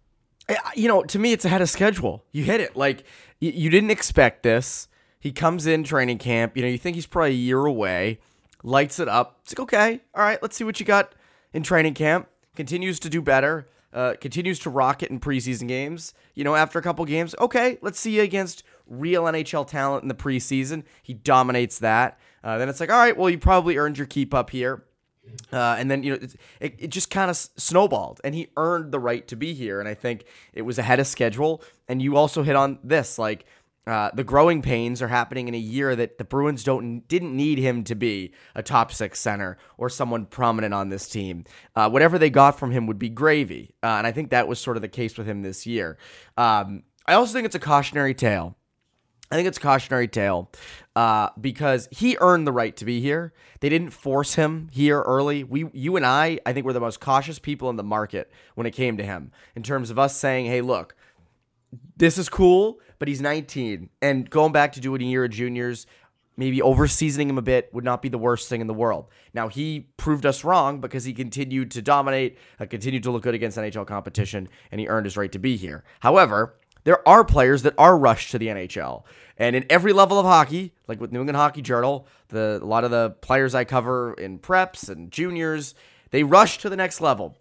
You 0.75 0.89
know, 0.89 1.05
to 1.05 1.19
me, 1.21 1.33
it's 1.33 1.45
ahead 1.45 1.63
of 1.63 1.71
schedule. 1.71 2.25
You 2.33 2.43
hit 2.43 2.61
it. 2.61 2.75
Like 2.75 3.05
you 3.39 3.71
didn't 3.71 3.93
expect 3.93 4.43
this. 4.43 4.89
He 5.23 5.31
comes 5.31 5.67
in 5.67 5.85
training 5.85 6.19
camp. 6.19 6.57
You 6.57 6.65
know, 6.65 6.69
you 6.69 6.79
think 6.79 6.97
he's 6.97 7.07
probably 7.07 7.31
a 7.31 7.35
year 7.35 7.65
away. 7.65 8.19
Lights 8.65 8.99
it 8.99 9.07
up. 9.07 9.39
It's 9.45 9.53
like, 9.53 9.61
okay, 9.61 10.01
all 10.17 10.25
right, 10.25 10.43
let's 10.43 10.57
see 10.57 10.65
what 10.65 10.81
you 10.81 10.85
got 10.85 11.15
in 11.53 11.63
training 11.63 11.95
camp. 11.95 12.27
Continues 12.57 12.99
to 12.99 13.09
do 13.09 13.23
better. 13.23 13.69
Uh, 13.93 14.15
continues 14.21 14.59
to 14.59 14.71
rocket 14.71 15.11
in 15.11 15.21
preseason 15.21 15.69
games. 15.69 16.13
You 16.35 16.43
know, 16.43 16.57
after 16.57 16.81
a 16.81 16.83
couple 16.83 17.05
games, 17.05 17.37
okay, 17.39 17.79
let's 17.83 18.01
see 18.01 18.17
you 18.17 18.23
against 18.23 18.65
real 18.89 19.25
NHL 19.25 19.65
talent 19.65 20.03
in 20.03 20.09
the 20.09 20.15
preseason. 20.15 20.83
He 21.05 21.15
dominates 21.15 21.79
that. 21.79 22.19
Uh, 22.43 22.59
then 22.59 22.69
it's 22.69 22.81
like, 22.81 22.91
all 22.91 22.99
right, 22.99 23.17
well, 23.17 23.31
you 23.31 23.39
probably 23.39 23.77
earned 23.77 23.99
your 23.99 24.09
keep 24.09 24.35
up 24.35 24.51
here. 24.51 24.83
Uh, 25.53 25.77
and 25.79 25.89
then 25.89 26.03
you 26.03 26.11
know 26.11 26.19
it, 26.59 26.75
it 26.81 26.89
just 26.89 27.09
kind 27.09 27.31
of 27.31 27.37
snowballed, 27.37 28.21
and 28.25 28.35
he 28.35 28.49
earned 28.57 28.91
the 28.91 28.99
right 28.99 29.29
to 29.29 29.37
be 29.37 29.55
here. 29.55 29.79
And 29.79 29.89
I 29.89 29.95
think 29.95 30.25
it 30.53 30.63
was 30.63 30.81
ahead 30.81 30.99
of 30.99 31.07
schedule. 31.07 31.63
And 31.87 32.03
you 32.03 32.17
also 32.17 32.43
hit 32.43 32.57
on 32.57 32.81
this, 32.83 33.21
like 33.21 33.45
uh, 33.87 34.11
the 34.15 34.25
growing 34.25 34.63
pains 34.63 35.03
are 35.03 35.09
happening 35.09 35.49
in 35.49 35.55
a 35.55 35.59
year 35.59 35.97
that 35.97 36.19
the 36.19 36.25
Bruins 36.25 36.63
don't 36.63 37.07
didn't 37.09 37.37
need 37.37 37.59
him 37.59 37.85
to 37.85 37.95
be 37.95 38.33
a 38.55 38.63
top 38.63 38.93
six 38.93 39.19
center 39.19 39.59
or 39.77 39.89
someone 39.89 40.27
prominent 40.27 40.73
on 40.73 40.89
this 40.89 41.09
team. 41.09 41.45
Uh, 41.75 41.91
whatever 41.91 42.19
they 42.19 42.31
got 42.31 42.59
from 42.59 42.71
him 42.71 42.87
would 42.87 42.99
be 42.99 43.09
gravy, 43.09 43.75
uh, 43.83 43.87
and 43.87 44.07
I 44.07 44.13
think 44.13 44.31
that 44.31 44.47
was 44.47 44.61
sort 44.61 44.77
of 44.77 44.83
the 44.83 44.89
case 44.89 45.19
with 45.19 45.27
him 45.27 45.43
this 45.43 45.67
year. 45.67 45.99
Um, 46.37 46.85
I 47.07 47.15
also 47.15 47.33
think 47.33 47.47
it's 47.47 47.57
a 47.57 47.61
cautionary 47.61 48.15
tale 48.15 48.57
I 49.33 49.35
think 49.35 49.49
it's 49.49 49.57
a 49.57 49.63
cautionary 49.63 50.09
tale 50.09 50.51
uh, 50.95 51.31
because 51.41 51.89
he 51.91 52.19
earned 52.21 52.47
the 52.47 52.53
right 52.53 52.77
to 52.77 52.85
be 52.85 53.01
here. 53.01 53.33
They 53.61 53.71
didn't 53.71 53.91
force 53.91 54.35
him 54.35 54.69
here 54.71 55.01
early. 55.01 55.43
We, 55.43 55.71
you 55.73 55.97
and 55.97 56.05
I, 56.05 56.39
I 56.45 56.53
think 56.53 56.67
we're 56.67 56.75
the 56.75 56.81
most 56.81 57.01
cautious 57.01 57.39
people 57.39 57.71
in 57.71 57.77
the 57.77 57.83
market 57.83 58.31
when 58.57 58.67
it 58.67 58.73
came 58.73 58.99
to 58.99 59.05
him 59.05 59.33
in 59.57 59.63
terms 59.63 59.89
of 59.89 59.99
us 59.99 60.15
saying, 60.15 60.45
"Hey, 60.45 60.61
look, 60.61 60.95
this 61.97 62.19
is 62.19 62.29
cool, 62.29 62.79
but 63.03 63.09
he's 63.09 63.21
19, 63.21 63.91
and 64.01 64.31
going 64.31 64.53
back 64.53 64.75
to 64.75 64.81
doing 64.81 65.03
a 65.03 65.05
year 65.05 65.25
of 65.25 65.33
juniors." 65.33 65.87
Maybe 66.35 66.63
over 66.63 66.87
seasoning 66.87 67.29
him 67.29 67.37
a 67.37 67.43
bit 67.43 67.69
would 67.75 67.85
not 67.85 68.01
be 68.01 68.09
the 68.09 68.17
worst 68.17 68.49
thing 68.49 68.61
in 68.61 68.67
the 68.67 68.73
world. 68.73 69.09
Now, 69.35 69.49
he 69.49 69.89
proved 69.99 70.25
us 70.25 70.45
wrong 70.45 70.81
because 70.81 71.05
he 71.05 71.13
continued 71.13 71.73
to 71.73 71.83
dominate, 71.83 72.39
uh, 72.59 72.65
continued 72.65 73.03
to 73.03 73.11
look 73.11 73.23
good 73.23 73.35
against 73.35 73.59
NHL 73.59 73.87
competition, 73.87 74.49
and 74.71 74.81
he 74.81 74.89
earned 74.89 75.05
his 75.05 75.17
right 75.19 75.31
to 75.33 75.39
be 75.39 75.57
here. 75.57 75.85
However, 76.01 76.55
there 76.85 77.07
are 77.07 77.25
players 77.25 77.63
that 77.63 77.75
are 77.77 77.99
rushed 77.99 78.31
to 78.31 78.39
the 78.39 78.47
NHL. 78.47 79.05
And 79.37 79.55
in 79.57 79.65
every 79.69 79.93
level 79.93 80.19
of 80.19 80.25
hockey, 80.25 80.73
like 80.89 81.01
with 81.01 81.13
New 81.13 81.21
England 81.21 81.37
Hockey 81.37 81.61
Journal, 81.61 82.07
the 82.29 82.61
a 82.63 82.65
lot 82.65 82.85
of 82.85 82.91
the 82.91 83.11
players 83.21 83.55
I 83.55 83.65
cover 83.65 84.15
in 84.15 84.39
preps 84.39 84.89
and 84.89 85.11
juniors, 85.11 85.75
they 86.13 86.23
rush 86.23 86.59
to 86.59 86.71
the 86.71 86.77
next 86.77 87.01
level 87.01 87.37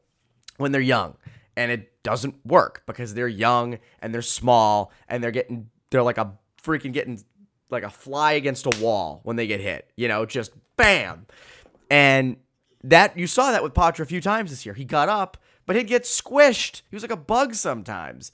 when 0.58 0.72
they're 0.72 0.82
young. 0.82 1.16
And 1.58 1.72
it 1.72 2.04
doesn't 2.04 2.46
work 2.46 2.84
because 2.86 3.14
they're 3.14 3.28
young 3.28 3.80
and 4.02 4.14
they're 4.14 4.22
small 4.22 4.92
and 5.08 5.24
they're 5.24 5.32
getting 5.32 5.70
they're 5.90 6.04
like 6.04 6.18
a 6.18 6.34
freaking 6.64 6.94
getting 6.94 7.22
like 7.70 7.84
a 7.84 7.90
fly 7.90 8.34
against 8.34 8.66
a 8.66 8.82
wall 8.82 9.22
when 9.24 9.36
they 9.36 9.48
get 9.48 9.60
hit. 9.60 9.90
You 9.96 10.08
know, 10.08 10.26
just 10.26 10.54
bam. 10.78 11.28
And 11.90 12.38
that 12.84 13.18
you 13.18 13.28
saw 13.28 13.52
that 13.52 13.64
with 13.64 13.74
Poitras 13.74 14.00
a 14.02 14.06
few 14.06 14.22
times 14.22 14.50
this 14.50 14.66
year. 14.66 14.74
He 14.74 14.86
got 14.86 15.10
up, 15.10 15.38
but 15.66 15.76
he'd 15.76 15.88
get 15.88 16.04
squished. 16.04 16.82
He 16.90 16.96
was 16.96 17.04
like 17.04 17.12
a 17.12 17.18
bug 17.18 17.54
sometimes. 17.54 18.32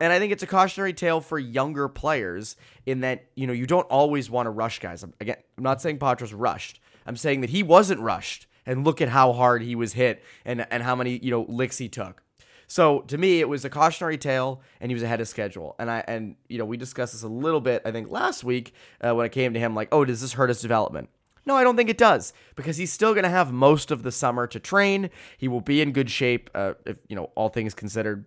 And 0.00 0.12
I 0.12 0.18
think 0.18 0.32
it's 0.32 0.42
a 0.42 0.46
cautionary 0.46 0.94
tale 0.94 1.20
for 1.20 1.38
younger 1.38 1.86
players 1.88 2.56
in 2.86 3.00
that, 3.00 3.26
you 3.34 3.46
know, 3.46 3.52
you 3.52 3.66
don't 3.66 3.86
always 3.88 4.30
want 4.30 4.46
to 4.46 4.50
rush 4.50 4.78
guys. 4.78 5.04
Again, 5.20 5.36
I'm 5.58 5.64
not 5.64 5.82
saying 5.82 5.98
Poitras 5.98 6.32
rushed. 6.34 6.80
I'm 7.06 7.16
saying 7.16 7.42
that 7.42 7.50
he 7.50 7.62
wasn't 7.62 8.00
rushed. 8.00 8.46
And 8.66 8.84
look 8.84 9.00
at 9.00 9.08
how 9.08 9.32
hard 9.32 9.62
he 9.62 9.74
was 9.74 9.94
hit 9.94 10.22
and, 10.44 10.66
and 10.70 10.82
how 10.82 10.94
many, 10.94 11.18
you 11.18 11.30
know, 11.30 11.44
licks 11.48 11.78
he 11.78 11.88
took. 11.88 12.22
So 12.70 13.00
to 13.08 13.18
me, 13.18 13.40
it 13.40 13.48
was 13.48 13.64
a 13.64 13.68
cautionary 13.68 14.16
tale, 14.16 14.62
and 14.80 14.92
he 14.92 14.94
was 14.94 15.02
ahead 15.02 15.20
of 15.20 15.26
schedule. 15.26 15.74
And 15.80 15.90
I 15.90 16.04
and 16.06 16.36
you 16.48 16.56
know 16.56 16.64
we 16.64 16.76
discussed 16.76 17.12
this 17.12 17.24
a 17.24 17.28
little 17.28 17.60
bit, 17.60 17.82
I 17.84 17.90
think 17.90 18.10
last 18.10 18.44
week 18.44 18.74
uh, 19.00 19.12
when 19.12 19.26
it 19.26 19.32
came 19.32 19.52
to 19.54 19.58
him, 19.60 19.74
like, 19.74 19.88
oh, 19.90 20.04
does 20.04 20.20
this 20.20 20.34
hurt 20.34 20.50
his 20.50 20.60
development? 20.60 21.10
No, 21.44 21.56
I 21.56 21.64
don't 21.64 21.76
think 21.76 21.90
it 21.90 21.98
does 21.98 22.32
because 22.54 22.76
he's 22.76 22.92
still 22.92 23.12
going 23.12 23.24
to 23.24 23.30
have 23.30 23.52
most 23.52 23.90
of 23.90 24.04
the 24.04 24.12
summer 24.12 24.46
to 24.46 24.60
train. 24.60 25.10
He 25.36 25.48
will 25.48 25.60
be 25.60 25.80
in 25.80 25.90
good 25.90 26.08
shape, 26.08 26.48
uh, 26.54 26.74
if 26.86 26.98
you 27.08 27.16
know 27.16 27.32
all 27.34 27.48
things 27.48 27.74
considered 27.74 28.26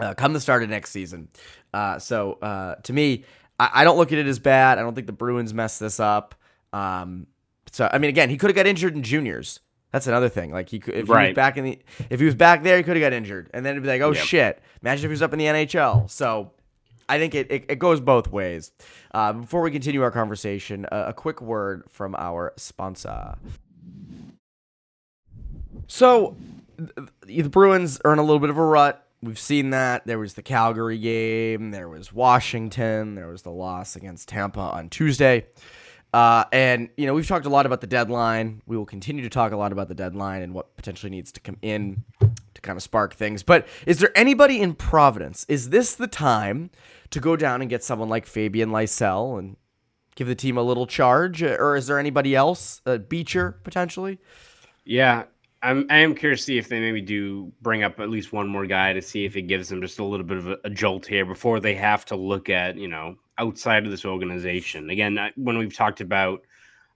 uh, 0.00 0.14
come 0.14 0.32
the 0.32 0.40
start 0.40 0.64
of 0.64 0.68
next 0.68 0.90
season. 0.90 1.28
Uh, 1.72 2.00
so 2.00 2.32
uh, 2.42 2.74
to 2.82 2.92
me, 2.92 3.24
I, 3.60 3.70
I, 3.72 3.84
don't 3.84 3.98
look 3.98 4.10
at 4.10 4.18
it 4.18 4.26
as 4.26 4.40
bad. 4.40 4.78
I 4.78 4.82
don't 4.82 4.96
think 4.96 5.06
the 5.06 5.12
Bruins 5.12 5.54
messed 5.54 5.78
this 5.78 6.00
up. 6.00 6.34
Um, 6.72 7.28
so 7.70 7.88
I 7.92 7.98
mean, 7.98 8.08
again, 8.08 8.30
he 8.30 8.36
could 8.36 8.50
have 8.50 8.56
got 8.56 8.66
injured 8.66 8.96
in 8.96 9.04
juniors. 9.04 9.60
That's 9.92 10.06
another 10.06 10.28
thing. 10.28 10.52
Like 10.52 10.68
he 10.68 10.78
could, 10.78 10.94
if 10.94 11.08
right. 11.08 11.22
he 11.22 11.28
was 11.30 11.36
back 11.36 11.56
in 11.56 11.64
the, 11.64 11.78
if 12.10 12.20
he 12.20 12.26
was 12.26 12.34
back 12.34 12.62
there, 12.62 12.76
he 12.76 12.82
could 12.82 12.96
have 12.96 13.02
got 13.02 13.12
injured, 13.12 13.50
and 13.52 13.64
then 13.64 13.72
it'd 13.72 13.82
be 13.82 13.88
like, 13.88 14.02
oh 14.02 14.12
yep. 14.12 14.24
shit. 14.24 14.62
Imagine 14.82 15.04
if 15.04 15.08
he 15.08 15.12
was 15.12 15.22
up 15.22 15.32
in 15.32 15.38
the 15.38 15.46
NHL. 15.46 16.08
So 16.10 16.52
I 17.08 17.18
think 17.18 17.34
it, 17.34 17.50
it, 17.50 17.64
it 17.68 17.78
goes 17.78 18.00
both 18.00 18.30
ways. 18.30 18.72
Uh, 19.12 19.32
before 19.32 19.62
we 19.62 19.70
continue 19.70 20.02
our 20.02 20.10
conversation, 20.10 20.86
a 20.90 21.12
quick 21.12 21.42
word 21.42 21.84
from 21.88 22.14
our 22.16 22.52
sponsor. 22.56 23.34
So 25.86 26.36
the 27.26 27.48
Bruins 27.48 28.00
are 28.04 28.12
in 28.12 28.18
a 28.18 28.22
little 28.22 28.38
bit 28.38 28.50
of 28.50 28.58
a 28.58 28.64
rut 28.64 29.06
we've 29.22 29.38
seen 29.38 29.70
that. 29.70 30.06
There 30.06 30.18
was 30.18 30.34
the 30.34 30.42
Calgary 30.42 30.98
game, 30.98 31.70
there 31.70 31.88
was 31.88 32.12
Washington, 32.12 33.14
there 33.14 33.28
was 33.28 33.42
the 33.42 33.50
loss 33.50 33.96
against 33.96 34.28
Tampa 34.28 34.60
on 34.60 34.88
Tuesday. 34.88 35.46
Uh, 36.12 36.44
and, 36.52 36.88
you 36.96 37.06
know, 37.06 37.14
we've 37.14 37.28
talked 37.28 37.46
a 37.46 37.50
lot 37.50 37.66
about 37.66 37.80
the 37.80 37.86
deadline. 37.86 38.62
We 38.66 38.76
will 38.76 38.86
continue 38.86 39.22
to 39.22 39.30
talk 39.30 39.52
a 39.52 39.56
lot 39.56 39.72
about 39.72 39.88
the 39.88 39.94
deadline 39.94 40.42
and 40.42 40.52
what 40.52 40.76
potentially 40.76 41.10
needs 41.10 41.30
to 41.32 41.40
come 41.40 41.56
in 41.62 42.04
to 42.54 42.60
kind 42.60 42.76
of 42.76 42.82
spark 42.82 43.14
things. 43.14 43.42
But 43.42 43.66
is 43.86 43.98
there 43.98 44.10
anybody 44.16 44.60
in 44.60 44.74
Providence? 44.74 45.46
Is 45.48 45.70
this 45.70 45.94
the 45.94 46.08
time 46.08 46.70
to 47.10 47.20
go 47.20 47.36
down 47.36 47.60
and 47.60 47.70
get 47.70 47.84
someone 47.84 48.08
like 48.08 48.26
Fabian 48.26 48.70
Lysell 48.70 49.38
and 49.38 49.56
give 50.16 50.26
the 50.26 50.34
team 50.34 50.58
a 50.58 50.62
little 50.62 50.86
charge, 50.86 51.42
or 51.42 51.76
is 51.76 51.86
there 51.86 51.98
anybody 51.98 52.34
else, 52.34 52.82
uh, 52.86 52.98
Beecher 52.98 53.52
potentially? 53.64 54.18
Yeah, 54.84 55.24
I'm 55.62 55.86
I 55.90 55.98
am 55.98 56.14
curious 56.14 56.40
to 56.40 56.44
see 56.44 56.58
if 56.58 56.68
they 56.68 56.80
maybe 56.80 57.00
do 57.00 57.52
bring 57.60 57.82
up 57.82 58.00
at 58.00 58.10
least 58.10 58.32
one 58.32 58.48
more 58.48 58.66
guy 58.66 58.92
to 58.92 59.02
see 59.02 59.24
if 59.24 59.36
it 59.36 59.42
gives 59.42 59.68
them 59.68 59.80
just 59.80 59.98
a 59.98 60.04
little 60.04 60.26
bit 60.26 60.38
of 60.38 60.48
a, 60.48 60.58
a 60.64 60.70
jolt 60.70 61.06
here 61.06 61.26
before 61.26 61.60
they 61.60 61.74
have 61.74 62.04
to 62.06 62.16
look 62.16 62.48
at 62.48 62.76
you 62.76 62.88
know 62.88 63.16
outside 63.40 63.84
of 63.84 63.90
this 63.90 64.04
organization. 64.04 64.90
Again, 64.90 65.18
when 65.36 65.58
we've 65.58 65.74
talked 65.74 66.00
about 66.00 66.42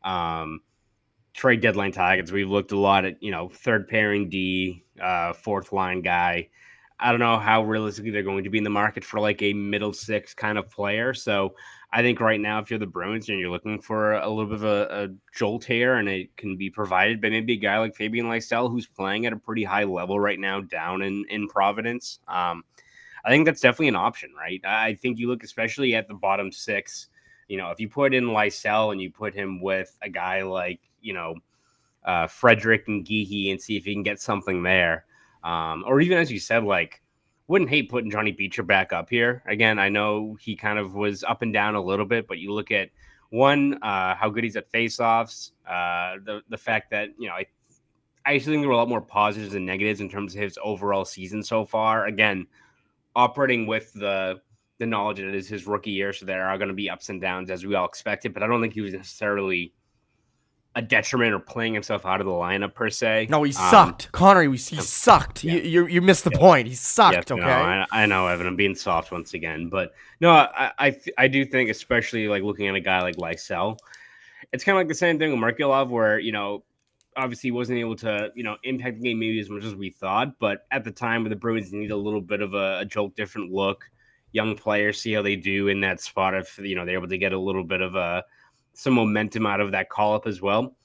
um, 0.05 0.61
trade 1.33 1.63
deadline 1.63 1.93
targets, 1.93 2.31
we've 2.31 2.51
looked 2.51 2.73
a 2.73 2.79
lot 2.79 3.05
at 3.05 3.23
you 3.23 3.31
know 3.31 3.49
third 3.49 3.89
pairing 3.89 4.29
D, 4.29 4.85
uh, 5.03 5.33
fourth 5.33 5.73
line 5.73 6.03
guy. 6.03 6.49
I 7.01 7.11
don't 7.11 7.21
know 7.21 7.39
how 7.39 7.65
realistically 7.65 8.13
they're 8.13 8.23
going 8.23 8.45
to 8.45 8.51
be 8.51 8.59
in 8.59 8.65
the 8.65 8.71
market 8.71 9.05
for 9.05 9.19
like 9.19 9.43
a 9.43 9.53
middle 9.53 9.93
six 9.93 10.33
kind 10.33 10.59
of 10.59 10.71
player. 10.71 11.13
So 11.13 11.55
I 11.93 12.03
think 12.03 12.21
right 12.21 12.41
now, 12.41 12.61
if 12.61 12.71
you're 12.71 12.79
the 12.79 12.87
Bruins 12.87 13.29
and 13.29 13.39
you're 13.39 13.51
looking 13.51 13.81
for 13.81 14.13
a 14.13 14.29
little 14.29 14.47
bit 14.47 14.55
of 14.57 14.65
a, 14.65 14.89
a 14.91 15.09
jolt 15.37 15.65
here, 15.65 15.95
and 15.95 16.09
it 16.09 16.37
can 16.37 16.57
be 16.57 16.71
provided 16.71 17.21
by 17.21 17.31
maybe 17.31 17.55
a 17.55 17.57
guy 17.57 17.79
like 17.79 17.97
Fabian 17.97 18.27
Lysell, 18.27 18.71
who's 18.71 18.87
playing 18.87 19.27
at 19.27 19.33
a 19.33 19.37
pretty 19.37 19.65
high 19.65 19.85
level 19.85 20.21
right 20.21 20.39
now 20.39 20.61
down 20.61 21.03
in 21.03 21.25
in 21.31 21.49
Providence. 21.49 22.21
Um, 22.29 22.65
I 23.25 23.31
think 23.31 23.47
that's 23.47 23.61
definitely 23.61 23.89
an 23.89 23.97
option, 23.97 24.33
right? 24.39 24.61
I 24.65 24.95
think 24.95 25.19
you 25.19 25.29
look 25.29 25.43
especially 25.43 25.95
at 25.95 26.09
the 26.09 26.15
bottom 26.15 26.53
six. 26.53 27.09
You 27.49 27.57
know, 27.57 27.71
if 27.71 27.81
you 27.81 27.89
put 27.89 28.15
in 28.15 28.25
Lysell 28.25 28.93
and 28.93 29.01
you 29.01 29.11
put 29.11 29.35
him 29.35 29.61
with 29.61 29.97
a 30.03 30.09
guy 30.09 30.43
like 30.43 30.81
you 31.01 31.15
know 31.15 31.37
uh, 32.05 32.27
Frederic 32.27 32.89
and 32.89 33.05
Geekie 33.05 33.51
and 33.51 33.61
see 33.61 33.77
if 33.77 33.85
he 33.85 33.95
can 33.95 34.03
get 34.03 34.21
something 34.21 34.63
there, 34.63 35.07
um, 35.43 35.85
or 35.87 36.01
even 36.01 36.19
as 36.19 36.31
you 36.31 36.39
said, 36.39 36.65
like 36.65 37.03
wouldn't 37.47 37.71
hate 37.71 37.91
putting 37.91 38.11
Johnny 38.11 38.33
Beecher 38.33 38.63
back 38.63 38.93
up 38.93 39.11
here. 39.11 39.43
Again, 39.47 39.79
I 39.79 39.89
know 39.89 40.37
he 40.41 40.57
kind 40.57 40.79
of 40.79 40.95
was 40.95 41.25
up 41.25 41.43
and 41.43 41.53
down 41.53 41.75
a 41.75 41.83
little 41.83 42.07
bit, 42.07 42.27
but 42.27 42.39
you 42.39 42.53
look 42.53 42.71
at 42.71 42.89
one, 43.31 43.75
uh, 43.83 44.15
how 44.15 44.31
good 44.31 44.45
he's 44.45 44.57
at 44.57 44.71
faceoffs, 44.71 45.51
uh, 45.67 46.17
the 46.25 46.43
the 46.51 46.59
fact 46.59 46.91
that 46.91 47.09
you 47.19 47.29
know 47.29 47.35
I, 47.35 47.47
I 48.27 48.35
actually 48.35 48.55
think 48.55 48.63
there 48.63 48.69
were 48.69 48.75
a 48.75 48.79
lot 48.79 48.89
more 48.89 49.01
positives 49.01 49.53
than 49.53 49.67
negatives 49.67 50.01
in 50.01 50.09
terms 50.09 50.35
of 50.35 50.41
his 50.41 50.59
overall 50.63 51.05
season 51.05 51.43
so 51.43 51.65
far. 51.65 52.07
Again, 52.07 52.47
operating 53.17 53.67
with 53.67 53.93
the 53.93 54.41
the 54.79 54.87
knowledge 54.87 55.19
that 55.19 55.29
it 55.29 55.35
is 55.35 55.49
his 55.49 55.67
rookie 55.67 55.93
year, 55.93 56.13
so 56.13 56.27
there 56.27 56.47
are 56.47 56.59
going 56.59 56.69
to 56.69 56.75
be 56.75 56.91
ups 56.91 57.09
and 57.09 57.21
downs 57.21 57.51
as 57.51 57.65
we 57.65 57.75
all 57.75 57.87
expected. 57.87 58.35
But 58.35 58.43
I 58.43 58.47
don't 58.47 58.61
think 58.61 58.75
he 58.75 58.81
was 58.81 58.93
necessarily 58.93 59.73
a 60.77 60.83
detriment 60.83 61.33
or 61.33 61.39
playing 61.39 61.73
himself 61.73 62.05
out 62.05 62.21
of 62.21 62.27
the 62.27 62.33
lineup 62.33 62.75
per 62.75 62.91
se. 62.91 63.29
No, 63.31 63.43
he 63.45 63.51
um, 63.51 63.71
sucked. 63.71 64.11
Connery, 64.13 64.51
he 64.51 64.57
sucked. 64.57 65.45
Yeah. 65.45 65.55
You, 65.55 65.61
you, 65.61 65.87
you 65.87 66.03
missed 66.03 66.25
the 66.25 66.31
yeah. 66.33 66.39
point. 66.39 66.69
He 66.69 66.75
sucked. 66.75 67.31
okay, 67.31 67.41
no, 67.41 67.47
I, 67.47 67.87
I, 67.93 68.07
know, 68.07 68.27
Evan. 68.27 68.47
I'm 68.47 68.57
being 68.57 68.75
soft 68.75 69.13
once 69.13 69.35
again, 69.35 69.69
but 69.69 69.95
no, 70.21 70.31
I, 70.31 70.73
I, 70.79 71.01
I 71.17 71.29
do 71.29 71.45
think, 71.45 71.71
especially 71.71 72.29
like 72.29 72.43
looking 72.43 72.67
at 72.67 72.75
a 72.75 72.81
guy 72.81 73.03
like 73.03 73.17
Lysell, 73.17 73.79
it's 74.53 74.65
kind 74.65 74.77
of 74.77 74.81
like 74.81 74.89
the 74.89 74.95
same 74.95 75.19
thing 75.19 75.31
with 75.31 75.41
Merkulov, 75.41 75.91
where 75.91 76.19
you 76.19 76.33
know, 76.33 76.65
obviously 77.17 77.51
wasn't 77.51 77.79
able 77.79 77.97
to 77.97 78.31
you 78.35 78.43
know 78.43 78.57
impact 78.65 78.97
the 78.97 79.09
game 79.09 79.19
maybe 79.19 79.41
as 79.41 79.51
much 79.51 79.65
as 79.65 79.75
we 79.75 79.91
thought, 79.91 80.39
but 80.39 80.67
at 80.71 80.85
the 80.85 80.91
time 80.91 81.23
where 81.23 81.31
the 81.31 81.37
Bruins 81.37 81.73
need 81.73 81.91
a 81.91 81.97
little 81.97 82.21
bit 82.21 82.41
of 82.41 82.55
a, 82.55 82.81
a 82.81 82.85
jolt, 82.85 83.15
different 83.17 83.53
look, 83.53 83.85
young 84.33 84.57
players 84.57 85.01
see 85.01 85.13
how 85.13 85.23
they 85.23 85.37
do 85.37 85.69
in 85.69 85.81
that 85.81 86.01
spot 86.01 86.35
if 86.35 86.59
you 86.59 86.75
know 86.75 86.85
they're 86.85 86.97
able 86.97 87.09
to 87.09 87.19
get 87.19 87.33
a 87.33 87.39
little 87.39 87.65
bit 87.65 87.81
of 87.81 87.95
a 87.95 88.25
some 88.75 88.95
momentum 88.95 89.47
out 89.47 89.61
of 89.61 89.73
that 89.73 89.89
call 89.89 90.15
up 90.15 90.27
as 90.27 90.43
well. 90.43 90.77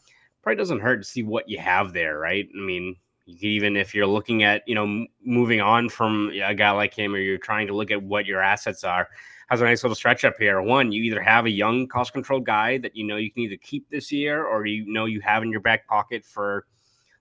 Probably 0.42 0.58
doesn't 0.58 0.80
hurt 0.80 0.98
to 0.98 1.04
see 1.04 1.24
what 1.24 1.50
you 1.50 1.60
have 1.60 1.92
there, 1.92 2.20
right? 2.20 2.48
I 2.56 2.62
mean, 2.62 2.96
even 3.26 3.76
if 3.76 3.94
you're 3.94 4.08
looking 4.08 4.44
at 4.44 4.64
you 4.68 4.76
know 4.76 5.06
moving 5.24 5.62
on 5.62 5.90
from 5.90 6.32
a 6.34 6.54
guy 6.54 6.72
like 6.72 6.94
him, 6.94 7.14
or 7.14 7.18
you're 7.18 7.38
trying 7.38 7.68
to 7.68 7.76
look 7.76 7.92
at 7.92 8.02
what 8.02 8.26
your 8.26 8.42
assets 8.42 8.84
are, 8.84 9.10
has 9.50 9.62
a 9.62 9.66
nice 9.66 9.84
little 9.84 9.96
stretch 9.96 10.24
up 10.26 10.36
here. 10.40 10.62
One, 10.62 10.92
you 10.92 11.04
either 11.04 11.22
have 11.22 11.46
a 11.46 11.50
young 11.50 11.88
cost 11.88 12.14
control 12.14 12.40
guy 12.40 12.78
that 12.80 12.96
you 12.96 13.06
know 13.06 13.18
you 13.18 13.32
can 13.32 13.44
either 13.44 13.58
keep 13.58 13.90
this 13.90 14.12
year, 14.12 14.46
or 14.46 14.66
you 14.66 14.92
know 14.92 15.06
you 15.06 15.22
have 15.22 15.44
in 15.44 15.52
your 15.52 15.62
back 15.62 15.88
pocket 15.88 16.24
for, 16.24 16.66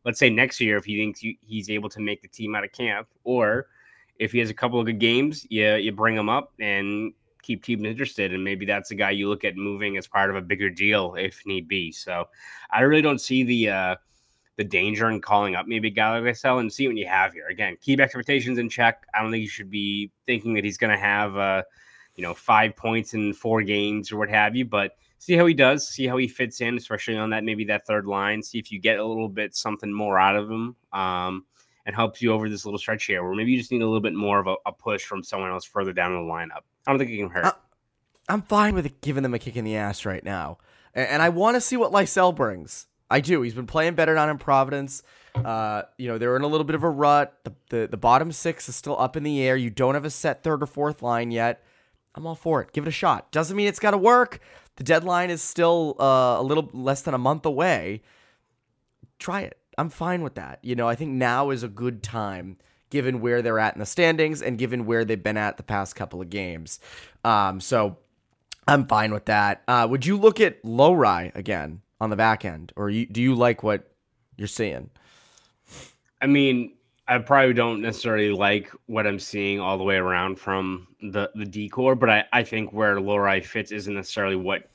let's 0.05 0.19
say 0.19 0.31
next 0.31 0.61
year 0.61 0.77
if 0.77 0.85
he 0.85 0.99
thinks 0.99 1.23
you, 1.23 1.35
he's 1.41 1.71
able 1.71 1.89
to 1.89 2.01
make 2.01 2.21
the 2.23 2.29
team 2.29 2.55
out 2.55 2.65
of 2.65 2.73
camp, 2.73 3.09
or 3.25 3.67
if 4.19 4.33
he 4.33 4.39
has 4.39 4.51
a 4.51 4.55
couple 4.55 4.79
of 4.79 4.87
good 4.87 4.99
games, 4.99 5.47
you 5.49 5.75
you 5.77 5.93
bring 5.93 6.17
him 6.17 6.29
up 6.29 6.53
and 6.61 7.13
keep 7.43 7.65
teams 7.65 7.85
interested. 7.85 8.35
And 8.35 8.45
maybe 8.45 8.67
that's 8.67 8.91
a 8.91 8.95
guy 8.95 9.11
you 9.11 9.29
look 9.29 9.45
at 9.45 9.57
moving 9.57 9.97
as 9.97 10.07
part 10.07 10.29
of 10.29 10.37
a 10.37 10.43
bigger 10.43 10.69
deal 10.69 11.15
if 11.15 11.41
need 11.47 11.67
be. 11.67 11.93
So 11.93 12.29
I 12.71 12.81
really 12.81 13.03
don't 13.03 13.21
see 13.21 13.43
the 13.43 13.71
uh, 13.71 13.97
the 14.57 14.65
danger 14.65 15.09
in 15.09 15.21
calling 15.21 15.55
up 15.55 15.67
maybe 15.67 15.89
a 15.89 15.91
like 15.91 16.23
Lysell 16.25 16.61
and 16.61 16.71
see 16.71 16.87
what 16.89 16.97
you 16.97 17.07
have 17.07 17.33
here. 17.33 17.47
Again, 17.47 17.79
keep 17.81 18.01
expectations 18.01 18.59
in 18.59 18.69
check. 18.69 19.07
I 19.15 19.23
don't 19.23 19.31
think 19.31 19.43
you 19.43 19.49
should 19.49 19.71
be 19.71 20.11
thinking 20.27 20.53
that 20.55 20.65
he's 20.65 20.77
going 20.77 20.91
to 20.91 20.99
have 20.99 21.37
uh, 21.37 21.63
you 22.19 22.23
know 22.23 22.35
five 22.35 22.77
points 22.77 23.15
in 23.15 23.33
four 23.33 23.63
games 23.63 24.13
or 24.13 24.19
what 24.19 24.29
have 24.29 24.55
you, 24.55 24.67
but 24.67 24.93
see 25.19 25.35
how 25.35 25.47
he 25.47 25.55
does, 25.55 25.89
see 25.89 26.07
how 26.07 26.19
he 26.19 26.29
fits 26.29 26.61
in, 26.61 26.77
especially 26.77 27.17
on 27.17 27.31
that 27.31 27.45
maybe 27.45 27.65
that 27.65 27.87
third 27.87 28.05
line. 28.05 28.43
See 28.43 28.59
if 28.59 28.71
you 28.71 28.79
get 28.79 28.99
a 28.99 29.05
little 29.05 29.31
bit 29.31 29.55
something 29.55 29.93
more 29.93 30.19
out 30.19 30.37
of 30.37 30.51
him. 30.51 30.77
Um, 30.93 31.47
and 31.87 31.97
helps 31.97 32.21
you 32.21 32.33
over 32.35 32.51
this 32.51 32.67
little 32.67 32.79
stretch 32.79 33.07
here, 33.07 33.25
where 33.25 33.35
maybe 33.35 33.53
you 33.53 33.57
just 33.57 33.73
need 33.73 33.81
a 33.81 33.87
little 33.87 34.03
bit 34.03 34.13
more 34.13 34.39
of 34.39 34.47
a, 34.47 34.57
a 34.67 34.73
push 34.73 35.05
from 35.05 35.23
someone 35.23 35.51
else 35.51 35.65
further 35.65 35.95
down 35.95 36.13
the 36.13 36.19
lineup. 36.19 36.61
I 36.87 36.91
don't 36.91 36.99
think 36.99 37.11
it 37.11 37.17
can 37.17 37.31
hurt. 37.31 37.57
I'm 38.29 38.43
fine 38.43 38.75
with 38.75 39.01
giving 39.01 39.23
them 39.23 39.33
a 39.33 39.39
kick 39.39 39.57
in 39.57 39.65
the 39.65 39.77
ass 39.77 40.05
right 40.05 40.23
now, 40.23 40.59
and, 40.93 41.09
and 41.09 41.23
I 41.23 41.31
want 41.31 41.55
to 41.55 41.63
see 41.63 41.79
what 41.79 41.91
Lysell 41.91 42.35
brings. 42.35 42.89
I 43.11 43.21
do. 43.21 43.41
He's 43.41 43.55
been 43.55 43.67
playing 43.67 43.95
better 43.95 44.15
down 44.15 44.29
in 44.29 44.37
Providence. 44.37 45.03
Uh, 45.35 45.85
you 45.97 46.09
know, 46.09 46.19
they're 46.19 46.37
in 46.37 46.43
a 46.43 46.47
little 46.47 46.67
bit 46.67 46.75
of 46.75 46.83
a 46.83 46.91
rut. 46.91 47.39
The, 47.45 47.55
the 47.71 47.87
the 47.87 47.97
bottom 47.97 48.33
six 48.33 48.69
is 48.69 48.77
still 48.77 49.01
up 49.01 49.17
in 49.17 49.23
the 49.23 49.41
air. 49.43 49.57
You 49.57 49.71
don't 49.71 49.95
have 49.95 50.05
a 50.05 50.11
set 50.11 50.43
third 50.43 50.63
or 50.63 50.67
fourth 50.67 51.01
line 51.01 51.31
yet. 51.31 51.65
I'm 52.19 52.27
all 52.27 52.35
for 52.35 52.61
it. 52.61 52.73
Give 52.73 52.85
it 52.85 52.89
a 52.89 52.91
shot. 52.91 53.31
Doesn't 53.31 53.57
mean 53.57 53.69
it's 53.69 53.79
got 53.79 53.93
to 53.93 53.99
work. 53.99 54.41
The 54.75 54.83
deadline 54.83 55.31
is 55.31 55.41
still 55.41 55.95
uh, 56.01 56.37
a 56.39 56.43
little 56.43 56.69
less 56.73 57.03
than 57.03 57.15
a 57.15 57.19
month 57.19 57.47
away. 57.47 58.03
Try 59.21 59.43
it. 59.43 59.57
I'm 59.79 59.89
fine 59.89 60.23
with 60.23 60.35
that. 60.35 60.59
You 60.63 60.75
know, 60.75 60.89
I 60.89 60.97
think 60.97 61.13
now 61.13 61.51
is 61.51 61.63
a 61.63 61.69
good 61.69 62.03
time 62.03 62.59
given 62.91 63.21
where 63.21 63.41
they're 63.41 63.61
at 63.61 63.75
in 63.75 63.79
the 63.79 63.87
standings 63.87 64.43
and 64.43 64.59
given 64.59 64.85
where 64.85 65.05
they've 65.05 65.23
been 65.23 65.37
at 65.37 65.59
the 65.59 65.63
past 65.63 65.95
couple 65.95 66.21
of 66.21 66.29
games. 66.29 66.81
Um, 67.23 67.61
so 67.61 67.99
I'm 68.67 68.89
fine 68.89 69.13
with 69.13 69.27
that. 69.27 69.63
Uh, 69.69 69.87
would 69.89 70.05
you 70.05 70.17
look 70.17 70.41
at 70.41 70.61
Lohrei 70.65 71.33
again 71.37 71.83
on 72.01 72.11
the 72.11 72.17
back 72.17 72.45
end, 72.45 72.73
or 72.75 72.91
you, 72.91 73.07
do 73.07 73.23
you 73.23 73.37
like 73.37 73.63
what 73.63 73.93
you're 74.37 74.49
seeing? 74.49 74.91
I 76.21 76.27
mean, 76.27 76.73
I 77.09 77.19
probably 77.19 77.55
don't 77.55 77.81
necessarily 77.81 78.31
like 78.31 78.71
what 78.87 79.07
I'm 79.07 79.19
seeing 79.19 79.61
all 79.61 79.79
the 79.79 79.85
way 79.85 79.97
around 79.97 80.39
from 80.39 80.89
the 81.01 81.31
the 81.35 81.47
decor, 81.47 81.95
but 81.95 82.11
I, 82.11 82.25
I 82.33 82.43
think 82.43 82.73
where 82.73 82.97
Lohrei 82.97 83.45
fits 83.45 83.73
isn't 83.73 83.95
necessarily 83.95 84.37
what 84.37 84.69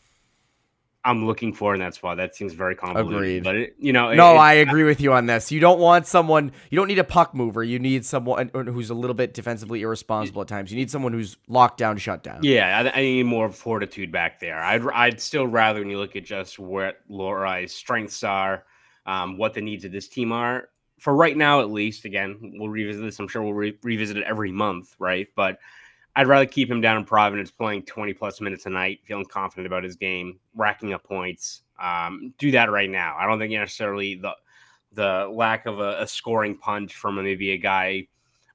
I'm 1.05 1.25
looking 1.25 1.53
for 1.53 1.73
in 1.73 1.81
that 1.81 1.93
spot. 1.93 2.17
That 2.17 2.33
seems 2.33 2.53
very 2.53 2.75
convoluted. 2.75 3.13
Agreed. 3.13 3.43
But 3.43 3.55
it, 3.55 3.75
you 3.77 3.91
know, 3.91 4.13
no, 4.13 4.35
it, 4.35 4.37
I 4.37 4.53
agree 4.53 4.83
with 4.83 5.01
you 5.01 5.13
on 5.13 5.25
this. 5.25 5.51
You 5.51 5.59
don't 5.59 5.79
want 5.79 6.07
someone. 6.07 6.51
You 6.69 6.77
don't 6.77 6.87
need 6.87 6.99
a 6.99 7.03
puck 7.03 7.35
mover. 7.35 7.61
You 7.61 7.77
need 7.77 8.05
someone 8.05 8.49
who's 8.53 8.89
a 8.89 8.93
little 8.93 9.13
bit 9.13 9.33
defensively 9.33 9.81
irresponsible 9.81 10.41
at 10.41 10.47
times. 10.47 10.71
You 10.71 10.77
need 10.77 10.89
someone 10.89 11.11
who's 11.11 11.37
locked 11.47 11.77
down, 11.77 11.97
shut 11.97 12.23
down. 12.23 12.39
Yeah, 12.41 12.89
I, 12.93 12.99
I 12.99 13.01
need 13.01 13.23
more 13.25 13.49
fortitude 13.49 14.11
back 14.11 14.39
there. 14.39 14.59
I'd 14.59 14.87
I'd 14.87 15.19
still 15.19 15.45
rather 15.45 15.81
when 15.81 15.89
you 15.89 15.99
look 15.99 16.15
at 16.15 16.23
just 16.23 16.57
what 16.57 16.99
Lohrei's 17.11 17.75
strengths 17.75 18.23
are, 18.23 18.63
um, 19.05 19.37
what 19.37 19.53
the 19.53 19.61
needs 19.61 19.83
of 19.83 19.91
this 19.91 20.07
team 20.07 20.31
are. 20.31 20.69
For 21.03 21.13
right 21.13 21.35
now, 21.35 21.59
at 21.59 21.69
least. 21.69 22.05
Again, 22.05 22.37
we'll 22.57 22.69
revisit 22.69 23.03
this. 23.03 23.19
I'm 23.19 23.27
sure 23.27 23.41
we'll 23.41 23.53
re- 23.53 23.77
revisit 23.83 24.15
it 24.15 24.23
every 24.23 24.53
month, 24.53 24.95
right? 24.99 25.27
But 25.35 25.59
I'd 26.15 26.27
rather 26.27 26.45
keep 26.45 26.71
him 26.71 26.79
down 26.79 26.95
in 26.95 27.03
Providence 27.03 27.51
playing 27.51 27.83
20 27.83 28.13
plus 28.13 28.39
minutes 28.39 28.67
a 28.67 28.69
night, 28.69 29.01
feeling 29.03 29.25
confident 29.25 29.67
about 29.67 29.83
his 29.83 29.97
game, 29.97 30.39
racking 30.55 30.93
up 30.93 31.03
points. 31.03 31.63
Um, 31.77 32.33
do 32.37 32.51
that 32.51 32.71
right 32.71 32.89
now. 32.89 33.17
I 33.19 33.27
don't 33.27 33.37
think 33.37 33.51
necessarily 33.51 34.15
the 34.15 34.31
the 34.93 35.27
lack 35.29 35.65
of 35.65 35.81
a, 35.81 36.03
a 36.03 36.07
scoring 36.07 36.57
punch 36.57 36.95
from 36.95 37.15
maybe 37.21 37.51
a 37.51 37.57
guy 37.57 38.07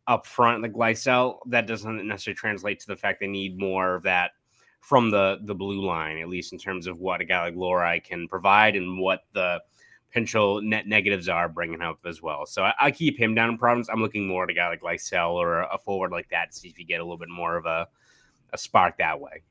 up 0.06 0.24
front 0.24 0.62
like 0.62 0.72
Lysell, 0.72 1.40
that 1.48 1.66
doesn't 1.66 2.08
necessarily 2.08 2.34
translate 2.34 2.80
to 2.80 2.87
the 2.87 2.96
fact 2.96 3.20
they 3.20 3.26
need 3.26 3.58
more 3.58 3.94
of 3.94 4.04
that 4.04 4.30
from 4.80 5.11
the 5.11 5.38
the 5.42 5.54
blue 5.54 5.84
line, 5.84 6.16
at 6.16 6.30
least 6.30 6.54
in 6.54 6.58
terms 6.58 6.87
of 6.87 6.98
what 6.98 7.20
a 7.20 7.26
guy 7.26 7.42
like 7.44 7.56
Lohrei 7.56 8.02
can 8.02 8.26
provide 8.26 8.74
and 8.74 8.98
what 8.98 9.24
the 9.34 9.61
potential 10.08 10.60
net 10.62 10.86
negatives 10.86 11.28
are 11.28 11.48
bringing 11.48 11.82
up 11.82 11.98
as 12.06 12.22
well. 12.22 12.46
So 12.46 12.62
I, 12.62 12.74
I, 12.80 12.90
keep 12.90 13.18
him 13.18 13.34
down 13.34 13.50
in 13.50 13.58
Providence. 13.58 13.88
I'm 13.88 14.00
looking 14.00 14.26
more 14.26 14.44
at 14.44 14.50
a 14.50 14.54
guy 14.54 14.68
like 14.68 14.80
Lysell 14.80 15.32
or 15.32 15.60
a, 15.60 15.78
forward 15.78 16.12
like 16.12 16.28
that 16.30 16.52
to 16.52 16.58
see 16.58 16.68
if 16.68 16.78
you 16.78 16.86
get 16.86 17.00
a 17.00 17.04
little 17.04 17.18
bit 17.18 17.28
more 17.28 17.56
of 17.56 17.66
a, 17.66 17.88
a 18.52 18.58
spark 18.58 18.98
that 18.98 19.20
way. 19.20 19.42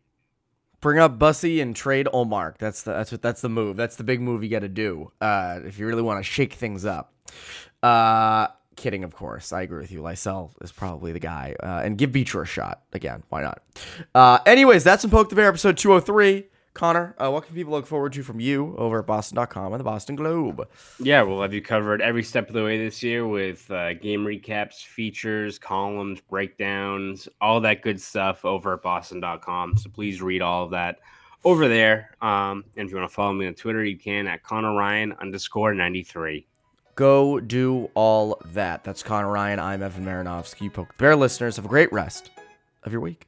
Bring 0.81 0.99
up 0.99 1.17
Bussi 1.17 1.61
and 1.61 1.75
trade 1.75 2.07
Ullmark. 2.13 2.57
That's 2.57 2.83
the 2.83 2.93
that's 2.93 3.11
what 3.11 3.21
that's 3.21 3.41
the 3.41 3.49
move. 3.49 3.77
That's 3.77 3.95
the 3.95 4.03
big 4.03 4.21
move 4.21 4.43
you 4.43 4.49
got 4.49 4.59
to 4.59 4.69
do 4.69 5.11
uh, 5.21 5.59
if 5.65 5.79
you 5.79 5.87
really 5.87 6.03
want 6.03 6.23
to 6.23 6.23
shake 6.23 6.53
things 6.53 6.85
up. 6.85 7.13
Uh, 7.81 8.47
kidding, 8.75 9.03
of 9.03 9.13
course. 9.13 9.51
I 9.51 9.63
agree 9.63 9.81
with 9.81 9.91
you. 9.91 10.01
Lysell 10.01 10.51
is 10.61 10.71
probably 10.71 11.11
the 11.11 11.19
guy. 11.19 11.55
Uh, 11.61 11.81
and 11.83 11.97
give 11.97 12.11
Beecher 12.11 12.43
a 12.43 12.45
shot 12.45 12.83
again. 12.93 13.23
Why 13.29 13.41
not? 13.41 13.61
Uh, 14.13 14.39
anyways, 14.45 14.83
that's 14.83 15.01
some 15.01 15.11
poke 15.11 15.29
the 15.29 15.35
bear 15.35 15.49
episode 15.49 15.77
203. 15.77 16.47
Conor, 16.77 17.15
uh, 17.17 17.31
what 17.31 17.45
can 17.45 17.55
people 17.55 17.71
look 17.71 17.87
forward 17.87 18.13
to 18.13 18.21
from 18.21 18.39
you 18.39 18.75
over 18.77 18.99
at 18.99 19.07
Boston.com 19.07 19.73
and 19.73 19.79
the 19.79 19.83
Boston 19.83 20.15
Globe? 20.15 20.67
Yeah, 20.99 21.23
we'll 21.23 21.41
have 21.41 21.51
you 21.51 21.61
covered 21.61 22.01
every 22.01 22.21
step 22.21 22.47
of 22.47 22.53
the 22.53 22.63
way 22.63 22.77
this 22.77 23.01
year 23.01 23.27
with 23.27 23.69
uh, 23.71 23.95
game 23.95 24.23
recaps, 24.23 24.85
features, 24.85 25.57
columns, 25.57 26.21
breakdowns, 26.21 27.27
all 27.41 27.59
that 27.61 27.81
good 27.81 27.99
stuff 27.99 28.45
over 28.45 28.73
at 28.73 28.83
Boston.com. 28.83 29.75
So 29.75 29.89
please 29.89 30.21
read 30.21 30.43
all 30.43 30.65
of 30.65 30.71
that 30.71 30.99
over 31.43 31.67
there. 31.67 32.15
Um, 32.21 32.63
and 32.75 32.85
if 32.85 32.91
you 32.91 32.97
want 32.97 33.09
to 33.09 33.15
follow 33.15 33.33
me 33.33 33.47
on 33.47 33.55
Twitter, 33.55 33.83
you 33.83 33.97
can 33.97 34.27
at 34.27 34.43
Conor 34.43 34.75
Ryan 34.75 35.13
underscore 35.13 35.73
93. 35.73 36.45
Go 36.93 37.39
do 37.39 37.89
all 37.95 38.39
that. 38.53 38.83
That's 38.83 39.01
Conor 39.01 39.31
Ryan. 39.31 39.59
I'm 39.59 39.81
Evan 39.81 40.05
Marinofsky. 40.05 40.71
Poke 40.71 40.95
Bear 40.99 41.15
listeners. 41.15 41.55
Have 41.55 41.65
a 41.65 41.69
great 41.69 41.91
rest 41.91 42.29
of 42.83 42.91
your 42.91 43.01
week. 43.01 43.27